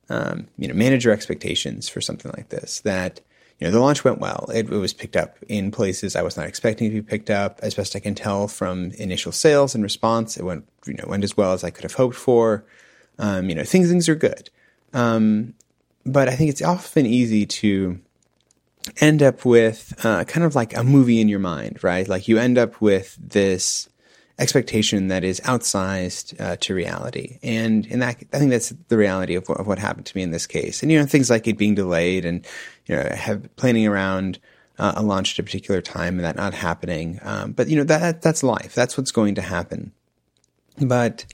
um, 0.08 0.46
you 0.58 0.68
know, 0.68 0.74
manage 0.74 1.04
your 1.04 1.14
expectations 1.14 1.88
for 1.88 2.00
something 2.00 2.32
like 2.36 2.48
this. 2.48 2.80
That 2.80 3.20
you 3.58 3.66
know 3.66 3.70
the 3.70 3.80
launch 3.80 4.04
went 4.04 4.18
well. 4.18 4.48
It, 4.52 4.70
it, 4.70 4.76
was 4.76 4.92
picked 4.92 5.16
up 5.16 5.36
in 5.48 5.70
places 5.70 6.14
I 6.14 6.22
was 6.22 6.36
not 6.36 6.46
expecting 6.46 6.90
to 6.90 6.94
be 6.94 7.02
picked 7.02 7.30
up. 7.30 7.58
As 7.62 7.74
best 7.74 7.96
I 7.96 8.00
can 8.00 8.14
tell 8.14 8.48
from 8.48 8.92
initial 8.92 9.32
sales 9.32 9.74
and 9.74 9.82
response, 9.82 10.36
it 10.36 10.44
went 10.44 10.66
you 10.86 10.94
know 10.94 11.04
went 11.06 11.24
as 11.24 11.36
well 11.36 11.52
as 11.52 11.64
I 11.64 11.70
could 11.70 11.84
have 11.84 11.94
hoped 11.94 12.16
for. 12.16 12.64
Um, 13.18 13.48
you 13.48 13.54
know, 13.54 13.64
things 13.64 13.88
things 13.88 14.08
are 14.08 14.14
good, 14.14 14.50
um, 14.92 15.54
but 16.04 16.28
I 16.28 16.36
think 16.36 16.50
it's 16.50 16.62
often 16.62 17.06
easy 17.06 17.46
to 17.46 17.98
end 19.00 19.22
up 19.22 19.44
with 19.44 19.92
uh, 20.04 20.24
kind 20.24 20.44
of 20.44 20.54
like 20.54 20.76
a 20.76 20.84
movie 20.84 21.20
in 21.20 21.28
your 21.28 21.38
mind, 21.38 21.82
right? 21.82 22.06
Like 22.08 22.28
you 22.28 22.38
end 22.38 22.58
up 22.58 22.80
with 22.80 23.16
this 23.20 23.88
expectation 24.38 25.08
that 25.08 25.24
is 25.24 25.40
outsized 25.40 26.38
uh, 26.40 26.56
to 26.60 26.74
reality. 26.74 27.38
And 27.42 27.86
in 27.86 28.00
that, 28.00 28.16
I 28.32 28.38
think 28.38 28.50
that's 28.50 28.70
the 28.88 28.96
reality 28.96 29.34
of 29.34 29.48
what, 29.48 29.58
of 29.58 29.66
what, 29.66 29.78
happened 29.78 30.06
to 30.06 30.16
me 30.16 30.22
in 30.22 30.30
this 30.30 30.46
case. 30.46 30.82
And, 30.82 30.92
you 30.92 30.98
know, 30.98 31.06
things 31.06 31.30
like 31.30 31.46
it 31.46 31.56
being 31.56 31.74
delayed 31.74 32.24
and, 32.24 32.46
you 32.86 32.96
know, 32.96 33.08
have 33.14 33.54
planning 33.56 33.86
around 33.86 34.38
uh, 34.78 34.92
a 34.96 35.02
launch 35.02 35.34
at 35.34 35.38
a 35.38 35.42
particular 35.42 35.80
time 35.80 36.16
and 36.16 36.24
that 36.24 36.36
not 36.36 36.52
happening. 36.52 37.18
Um, 37.22 37.52
but, 37.52 37.68
you 37.68 37.76
know, 37.76 37.84
that, 37.84 38.20
that's 38.20 38.42
life. 38.42 38.74
That's 38.74 38.98
what's 38.98 39.10
going 39.10 39.36
to 39.36 39.42
happen. 39.42 39.92
But, 40.78 41.24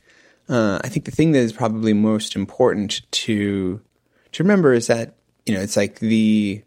uh, 0.49 0.79
I 0.85 0.89
think 0.89 1.05
the 1.05 1.11
thing 1.11 1.33
that 1.33 1.41
is 1.41 1.53
probably 1.53 1.93
most 1.93 2.37
important 2.37 3.03
to, 3.11 3.81
to 4.33 4.43
remember 4.43 4.73
is 4.73 4.87
that, 4.87 5.17
you 5.45 5.55
know, 5.55 5.61
it's 5.61 5.77
like 5.77 5.99
the, 5.99 6.63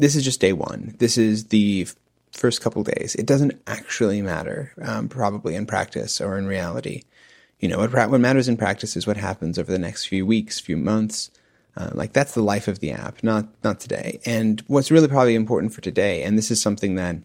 this 0.00 0.16
is 0.16 0.24
just 0.24 0.40
day 0.40 0.54
one. 0.54 0.94
This 0.98 1.18
is 1.18 1.46
the 1.48 1.86
first 2.32 2.62
couple 2.62 2.82
days. 2.82 3.14
It 3.16 3.26
doesn't 3.26 3.60
actually 3.66 4.22
matter, 4.22 4.72
um, 4.82 5.08
probably 5.08 5.54
in 5.54 5.66
practice 5.66 6.20
or 6.20 6.38
in 6.38 6.46
reality. 6.46 7.02
You 7.60 7.68
know, 7.68 7.78
what, 7.78 7.92
what 7.92 8.20
matters 8.20 8.48
in 8.48 8.56
practice 8.56 8.96
is 8.96 9.06
what 9.06 9.18
happens 9.18 9.58
over 9.58 9.70
the 9.70 9.78
next 9.78 10.06
few 10.06 10.24
weeks, 10.24 10.58
few 10.58 10.78
months. 10.78 11.30
Uh, 11.76 11.90
like 11.92 12.14
that's 12.14 12.32
the 12.32 12.42
life 12.42 12.66
of 12.66 12.80
the 12.80 12.90
app, 12.92 13.22
not 13.22 13.46
not 13.62 13.78
today. 13.78 14.20
And 14.24 14.60
what's 14.66 14.90
really 14.90 15.06
probably 15.06 15.34
important 15.34 15.72
for 15.72 15.82
today, 15.82 16.22
and 16.24 16.36
this 16.36 16.50
is 16.50 16.60
something 16.60 16.94
that 16.96 17.16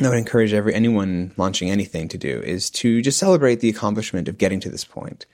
I 0.00 0.08
would 0.08 0.18
encourage 0.18 0.52
every 0.52 0.74
anyone 0.74 1.32
launching 1.36 1.70
anything 1.70 2.08
to 2.08 2.18
do, 2.18 2.40
is 2.40 2.68
to 2.70 3.00
just 3.00 3.18
celebrate 3.18 3.60
the 3.60 3.70
accomplishment 3.70 4.28
of 4.28 4.36
getting 4.36 4.60
to 4.60 4.68
this 4.68 4.84
point. 4.84 5.26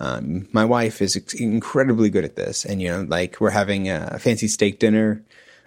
Um, 0.00 0.48
my 0.52 0.64
wife 0.64 1.00
is 1.00 1.16
incredibly 1.34 2.10
good 2.10 2.24
at 2.24 2.36
this, 2.36 2.64
and 2.64 2.82
you 2.82 2.88
know, 2.88 3.02
like 3.02 3.40
we're 3.40 3.50
having 3.50 3.88
a 3.88 4.18
fancy 4.18 4.48
steak 4.48 4.78
dinner 4.78 5.22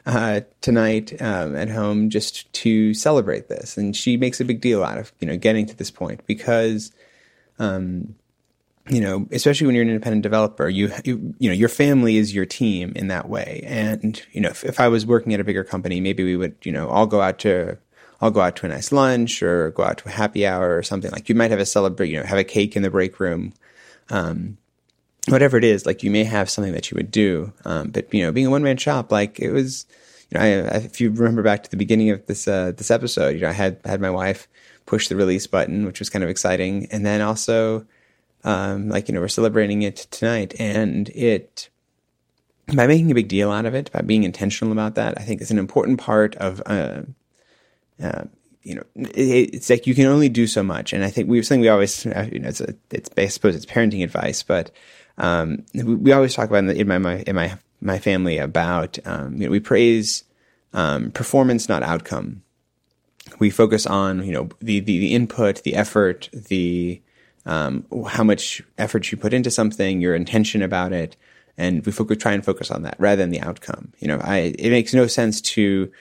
uh, 0.05 0.41
tonight 0.62 1.21
um, 1.21 1.55
at 1.55 1.69
home 1.69 2.09
just 2.09 2.51
to 2.53 2.93
celebrate 2.93 3.47
this. 3.47 3.77
And 3.77 3.95
she 3.95 4.17
makes 4.17 4.39
a 4.39 4.45
big 4.45 4.62
deal 4.62 4.83
out 4.83 4.97
of 4.97 5.12
you 5.19 5.27
know 5.27 5.38
getting 5.38 5.65
to 5.67 5.75
this 5.75 5.91
point 5.91 6.25
because, 6.25 6.91
um, 7.59 8.15
you 8.88 9.01
know, 9.01 9.27
especially 9.31 9.67
when 9.67 9.75
you're 9.75 9.83
an 9.83 9.89
independent 9.89 10.23
developer, 10.23 10.67
you, 10.67 10.91
you 11.03 11.35
you 11.39 11.49
know 11.49 11.55
your 11.55 11.69
family 11.69 12.17
is 12.17 12.33
your 12.33 12.45
team 12.45 12.93
in 12.95 13.07
that 13.07 13.29
way. 13.29 13.62
And 13.65 14.21
you 14.31 14.41
know, 14.41 14.49
if, 14.49 14.63
if 14.63 14.79
I 14.79 14.88
was 14.88 15.05
working 15.05 15.33
at 15.33 15.39
a 15.39 15.43
bigger 15.43 15.63
company, 15.63 16.01
maybe 16.01 16.23
we 16.23 16.35
would 16.35 16.55
you 16.63 16.71
know 16.71 16.89
all 16.89 17.05
go 17.05 17.21
out 17.21 17.39
to 17.39 17.77
I'll 18.21 18.31
go 18.31 18.41
out 18.41 18.55
to 18.57 18.65
a 18.65 18.69
nice 18.69 18.91
lunch 18.91 19.41
or 19.41 19.71
go 19.71 19.83
out 19.83 19.99
to 19.99 20.09
a 20.09 20.12
happy 20.12 20.45
hour 20.45 20.77
or 20.77 20.83
something 20.83 21.12
like 21.12 21.29
you 21.29 21.35
might 21.35 21.51
have 21.51 21.59
a 21.59 21.65
celebrate, 21.65 22.09
you 22.09 22.19
know, 22.19 22.25
have 22.25 22.38
a 22.38 22.43
cake 22.43 22.75
in 22.75 22.83
the 22.83 22.89
break 22.89 23.19
room. 23.19 23.53
Um, 24.09 24.57
whatever 25.29 25.57
it 25.57 25.63
is, 25.63 25.85
like 25.85 26.03
you 26.03 26.11
may 26.11 26.23
have 26.23 26.49
something 26.49 26.73
that 26.73 26.91
you 26.91 26.95
would 26.95 27.11
do. 27.11 27.53
Um, 27.65 27.89
but 27.89 28.13
you 28.13 28.23
know, 28.23 28.31
being 28.31 28.47
a 28.47 28.49
one 28.49 28.63
man 28.63 28.77
shop, 28.77 29.11
like 29.11 29.39
it 29.39 29.51
was, 29.51 29.85
you 30.29 30.37
know, 30.37 30.45
I, 30.45 30.77
if 30.77 30.99
you 30.99 31.11
remember 31.11 31.43
back 31.43 31.63
to 31.63 31.71
the 31.71 31.77
beginning 31.77 32.09
of 32.09 32.25
this 32.25 32.47
uh, 32.47 32.73
this 32.75 32.91
episode, 32.91 33.35
you 33.35 33.41
know, 33.41 33.49
I 33.49 33.53
had 33.53 33.79
had 33.85 34.01
my 34.01 34.09
wife 34.09 34.47
push 34.85 35.07
the 35.07 35.15
release 35.15 35.47
button, 35.47 35.85
which 35.85 35.99
was 35.99 36.09
kind 36.09 36.23
of 36.23 36.29
exciting, 36.29 36.87
and 36.91 37.05
then 37.05 37.21
also, 37.21 37.85
um, 38.43 38.89
like 38.89 39.07
you 39.07 39.13
know, 39.13 39.21
we're 39.21 39.27
celebrating 39.27 39.81
it 39.81 40.07
tonight, 40.11 40.53
and 40.59 41.09
it 41.09 41.69
by 42.75 42.87
making 42.87 43.11
a 43.11 43.15
big 43.15 43.27
deal 43.27 43.51
out 43.51 43.65
of 43.65 43.73
it, 43.73 43.91
by 43.91 44.01
being 44.01 44.23
intentional 44.23 44.71
about 44.71 44.95
that, 44.95 45.17
I 45.17 45.23
think 45.23 45.41
is 45.41 45.51
an 45.51 45.59
important 45.59 45.99
part 45.99 46.35
of. 46.35 46.61
Uh, 46.65 47.01
uh, 48.01 48.23
you 48.61 48.75
know, 48.75 48.83
it, 48.95 49.55
it's 49.55 49.69
like 49.69 49.87
you 49.87 49.95
can 49.95 50.05
only 50.05 50.29
do 50.29 50.45
so 50.45 50.61
much, 50.61 50.93
and 50.93 51.03
I 51.03 51.09
think 51.09 51.29
we 51.29 51.41
something 51.41 51.61
we 51.61 51.69
always, 51.69 52.05
uh, 52.05 52.27
you 52.31 52.39
know, 52.39 52.49
it's 52.49 52.61
a, 52.61 52.75
it's 52.91 53.09
I 53.17 53.27
suppose 53.27 53.55
it's 53.55 53.65
parenting 53.65 54.03
advice, 54.03 54.43
but 54.43 54.71
um, 55.19 55.65
we, 55.73 56.12
always 56.12 56.34
talk 56.34 56.49
about 56.49 56.60
in, 56.60 56.67
the, 56.67 56.79
in, 56.79 56.88
my, 56.88 56.97
my 56.97 57.23
in 57.27 57.36
my 57.36 57.58
my 57.82 57.99
family 57.99 58.38
about 58.38 58.97
um, 59.05 59.36
you 59.36 59.45
know 59.45 59.51
we 59.51 59.60
praise 59.60 60.23
um, 60.73 61.12
performance, 61.12 61.69
not 61.69 61.84
outcome. 61.84 62.43
We 63.39 63.49
focus 63.49 63.86
on 63.86 64.25
you 64.25 64.32
know 64.32 64.49
the 64.60 64.79
the, 64.79 64.99
the 64.99 65.13
input, 65.13 65.63
the 65.63 65.75
effort, 65.75 66.29
the 66.34 67.01
um, 67.45 67.86
how 68.08 68.23
much 68.23 68.62
effort 68.77 69.12
you 69.12 69.17
put 69.17 69.34
into 69.34 69.51
something, 69.51 70.01
your 70.01 70.15
intention 70.15 70.62
about 70.62 70.93
it, 70.93 71.15
and 71.58 71.86
we 71.86 71.91
focus, 71.91 72.17
try 72.17 72.34
and 72.34 72.43
focus 72.43 72.71
on 72.71 72.84
that 72.84 72.95
rather 72.99 73.21
than 73.21 73.32
the 73.32 73.41
outcome. 73.41 73.93
You 73.99 74.08
know, 74.08 74.19
I, 74.23 74.53
it 74.58 74.69
makes 74.69 74.93
no 74.93 75.08
sense 75.08 75.41
to 75.41 75.91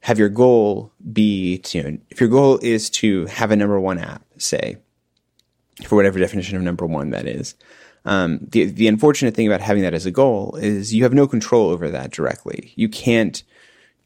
have 0.00 0.18
your 0.18 0.28
goal 0.28 0.92
be 1.12 1.58
to, 1.58 1.78
you 1.78 1.84
know, 1.84 1.98
if 2.10 2.20
your 2.20 2.28
goal 2.28 2.58
is 2.62 2.90
to 2.90 3.26
have 3.26 3.50
a 3.50 3.56
number 3.56 3.80
one 3.80 3.98
app, 3.98 4.22
say, 4.38 4.76
for 5.84 5.96
whatever 5.96 6.18
definition 6.18 6.56
of 6.56 6.62
number 6.62 6.86
one 6.86 7.10
that 7.10 7.26
is, 7.26 7.54
um, 8.06 8.38
the 8.40 8.64
the 8.64 8.86
unfortunate 8.86 9.34
thing 9.34 9.48
about 9.48 9.60
having 9.60 9.82
that 9.82 9.92
as 9.92 10.06
a 10.06 10.12
goal 10.12 10.56
is 10.62 10.94
you 10.94 11.02
have 11.02 11.12
no 11.12 11.26
control 11.26 11.70
over 11.70 11.90
that 11.90 12.12
directly. 12.12 12.72
You 12.76 12.88
can't 12.88 13.42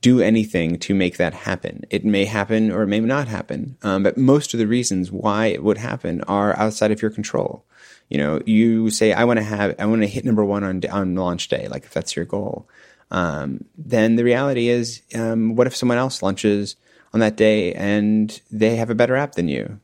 do 0.00 0.20
anything 0.20 0.78
to 0.78 0.94
make 0.94 1.18
that 1.18 1.34
happen. 1.34 1.84
It 1.90 2.04
may 2.04 2.24
happen 2.24 2.72
or 2.72 2.82
it 2.82 2.86
may 2.86 3.00
not 3.00 3.28
happen, 3.28 3.76
um, 3.82 4.02
but 4.02 4.16
most 4.16 4.54
of 4.54 4.58
the 4.58 4.66
reasons 4.66 5.12
why 5.12 5.46
it 5.46 5.62
would 5.62 5.76
happen 5.76 6.22
are 6.22 6.58
outside 6.58 6.90
of 6.90 7.02
your 7.02 7.10
control. 7.10 7.66
You 8.08 8.16
know, 8.16 8.40
you 8.46 8.88
say, 8.88 9.12
"I 9.12 9.24
want 9.24 9.36
to 9.36 9.44
have, 9.44 9.76
I 9.78 9.84
want 9.84 10.00
to 10.00 10.08
hit 10.08 10.24
number 10.24 10.44
one 10.44 10.64
on 10.64 10.82
on 10.90 11.14
launch 11.14 11.48
day," 11.48 11.68
like 11.68 11.84
if 11.84 11.92
that's 11.92 12.16
your 12.16 12.24
goal. 12.24 12.66
Um, 13.10 13.64
then 13.76 14.16
the 14.16 14.24
reality 14.24 14.68
is, 14.68 15.02
um, 15.14 15.56
what 15.56 15.66
if 15.66 15.76
someone 15.76 15.98
else 15.98 16.22
launches 16.22 16.76
on 17.12 17.20
that 17.20 17.36
day 17.36 17.74
and 17.74 18.40
they 18.50 18.76
have 18.76 18.88
a 18.88 18.94
better 18.94 19.16
app 19.16 19.34
than 19.34 19.48
you? 19.48 19.78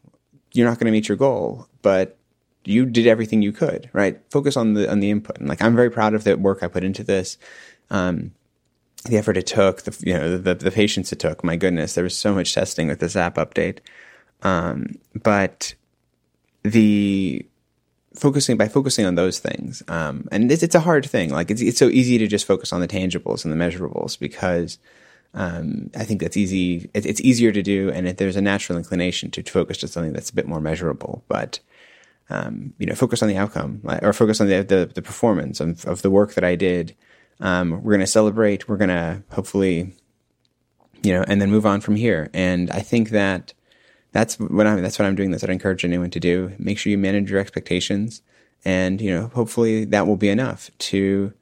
You're 0.52 0.68
not 0.68 0.78
going 0.78 0.86
to 0.86 0.92
meet 0.92 1.08
your 1.08 1.18
goal, 1.18 1.68
but 1.82 2.15
you 2.66 2.86
did 2.86 3.06
everything 3.06 3.42
you 3.42 3.52
could, 3.52 3.90
right? 3.92 4.20
Focus 4.30 4.56
on 4.56 4.74
the 4.74 4.90
on 4.90 5.00
the 5.00 5.10
input. 5.10 5.38
And 5.38 5.48
like 5.48 5.62
I'm 5.62 5.76
very 5.76 5.90
proud 5.90 6.14
of 6.14 6.24
the 6.24 6.36
work 6.36 6.62
I 6.62 6.68
put 6.68 6.84
into 6.84 7.04
this. 7.04 7.38
Um, 7.90 8.32
the 9.04 9.16
effort 9.16 9.36
it 9.36 9.46
took, 9.46 9.82
the 9.82 9.96
you 10.06 10.14
know 10.14 10.36
the 10.36 10.54
the 10.54 10.70
patience 10.70 11.12
it 11.12 11.18
took. 11.18 11.44
My 11.44 11.56
goodness, 11.56 11.94
there 11.94 12.04
was 12.04 12.16
so 12.16 12.34
much 12.34 12.54
testing 12.54 12.88
with 12.88 13.00
this 13.00 13.16
app 13.16 13.36
update. 13.36 13.78
Um, 14.42 14.98
but 15.14 15.74
the 16.62 17.46
focusing 18.14 18.56
by 18.56 18.68
focusing 18.68 19.06
on 19.06 19.14
those 19.14 19.38
things, 19.38 19.82
um, 19.88 20.28
and 20.32 20.50
it's, 20.50 20.62
it's 20.62 20.74
a 20.74 20.80
hard 20.80 21.06
thing. 21.06 21.30
Like 21.30 21.50
it's 21.50 21.62
it's 21.62 21.78
so 21.78 21.88
easy 21.88 22.18
to 22.18 22.26
just 22.26 22.46
focus 22.46 22.72
on 22.72 22.80
the 22.80 22.88
tangibles 22.88 23.44
and 23.44 23.52
the 23.52 23.64
measurables 23.64 24.18
because 24.18 24.78
um, 25.34 25.90
I 25.94 26.04
think 26.04 26.20
that's 26.20 26.36
easy. 26.36 26.90
It, 26.94 27.06
it's 27.06 27.20
easier 27.20 27.52
to 27.52 27.62
do, 27.62 27.90
and 27.90 28.08
it, 28.08 28.18
there's 28.18 28.36
a 28.36 28.42
natural 28.42 28.78
inclination 28.78 29.30
to 29.32 29.42
focus 29.42 29.78
to 29.78 29.88
something 29.88 30.12
that's 30.12 30.30
a 30.30 30.34
bit 30.34 30.48
more 30.48 30.60
measurable. 30.60 31.22
But 31.28 31.60
um, 32.30 32.74
you 32.78 32.86
know, 32.86 32.94
focus 32.94 33.22
on 33.22 33.28
the 33.28 33.36
outcome 33.36 33.80
or 34.02 34.12
focus 34.12 34.40
on 34.40 34.48
the, 34.48 34.62
the, 34.62 34.90
the 34.92 35.02
performance 35.02 35.60
of, 35.60 35.84
of, 35.86 36.02
the 36.02 36.10
work 36.10 36.34
that 36.34 36.44
I 36.44 36.56
did. 36.56 36.96
Um, 37.40 37.82
we're 37.82 37.92
going 37.92 38.00
to 38.00 38.06
celebrate. 38.06 38.68
We're 38.68 38.78
going 38.78 38.88
to 38.88 39.22
hopefully, 39.30 39.94
you 41.02 41.12
know, 41.12 41.24
and 41.28 41.40
then 41.40 41.50
move 41.50 41.66
on 41.66 41.80
from 41.80 41.94
here. 41.94 42.30
And 42.34 42.70
I 42.70 42.80
think 42.80 43.10
that 43.10 43.52
that's 44.12 44.40
what 44.40 44.66
I'm, 44.66 44.82
that's 44.82 44.98
what 44.98 45.06
I'm 45.06 45.14
doing. 45.14 45.30
That's 45.30 45.42
what 45.42 45.50
I 45.50 45.52
encourage 45.52 45.84
anyone 45.84 46.10
to 46.10 46.20
do. 46.20 46.52
Make 46.58 46.78
sure 46.78 46.90
you 46.90 46.98
manage 46.98 47.30
your 47.30 47.38
expectations 47.38 48.22
and, 48.64 49.00
you 49.00 49.10
know, 49.10 49.28
hopefully 49.28 49.84
that 49.84 50.08
will 50.08 50.16
be 50.16 50.28
enough 50.28 50.70
to 50.78 51.32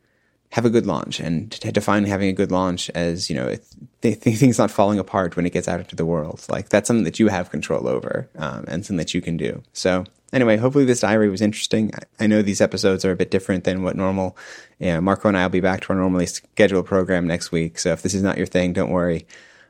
have 0.50 0.66
a 0.66 0.70
good 0.70 0.86
launch 0.86 1.18
and 1.18 1.50
to 1.50 1.72
define 1.72 2.04
having 2.04 2.28
a 2.28 2.32
good 2.32 2.52
launch 2.52 2.90
as, 2.90 3.30
you 3.30 3.34
know, 3.34 3.56
th- 4.02 4.18
things 4.18 4.58
not 4.58 4.70
falling 4.70 4.98
apart 4.98 5.34
when 5.34 5.46
it 5.46 5.52
gets 5.52 5.66
out 5.66 5.80
into 5.80 5.96
the 5.96 6.04
world. 6.04 6.44
Like 6.48 6.68
that's 6.68 6.86
something 6.86 7.04
that 7.04 7.18
you 7.18 7.28
have 7.28 7.50
control 7.50 7.88
over 7.88 8.28
um, 8.36 8.64
and 8.68 8.84
something 8.84 8.98
that 8.98 9.14
you 9.14 9.22
can 9.22 9.36
do. 9.36 9.62
So 9.72 10.04
anyway, 10.34 10.56
hopefully 10.56 10.84
this 10.84 11.00
diary 11.00 11.30
was 11.30 11.40
interesting. 11.40 11.92
I 12.20 12.26
know 12.26 12.42
these 12.42 12.60
episodes 12.60 13.04
are 13.04 13.12
a 13.12 13.16
bit 13.16 13.30
different 13.30 13.64
than 13.64 13.82
what 13.82 13.96
normal. 13.96 14.36
Marco 14.80 15.28
and 15.28 15.36
I 15.36 15.44
will 15.44 15.50
be 15.50 15.60
back 15.60 15.80
to 15.82 15.90
our 15.90 15.96
normally 15.96 16.26
scheduled 16.26 16.86
program 16.86 17.26
next 17.26 17.52
week. 17.52 17.78
So 17.78 17.92
if 17.92 18.02
this 18.02 18.12
is 18.14 18.22
not 18.22 18.36
your 18.36 18.46
thing, 18.46 18.72
don't 18.72 18.90
worry. 18.90 19.26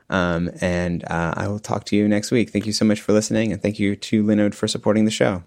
Um, 0.09 0.51
and 0.61 1.03
uh, 1.05 1.33
I 1.37 1.47
will 1.47 1.59
talk 1.59 1.85
to 1.85 1.95
you 1.95 2.07
next 2.07 2.31
week. 2.31 2.49
Thank 2.49 2.65
you 2.65 2.73
so 2.73 2.85
much 2.85 3.01
for 3.01 3.13
listening, 3.13 3.51
and 3.51 3.61
thank 3.61 3.79
you 3.79 3.95
to 3.95 4.23
Linode 4.23 4.53
for 4.53 4.67
supporting 4.67 5.05
the 5.05 5.11
show. 5.11 5.43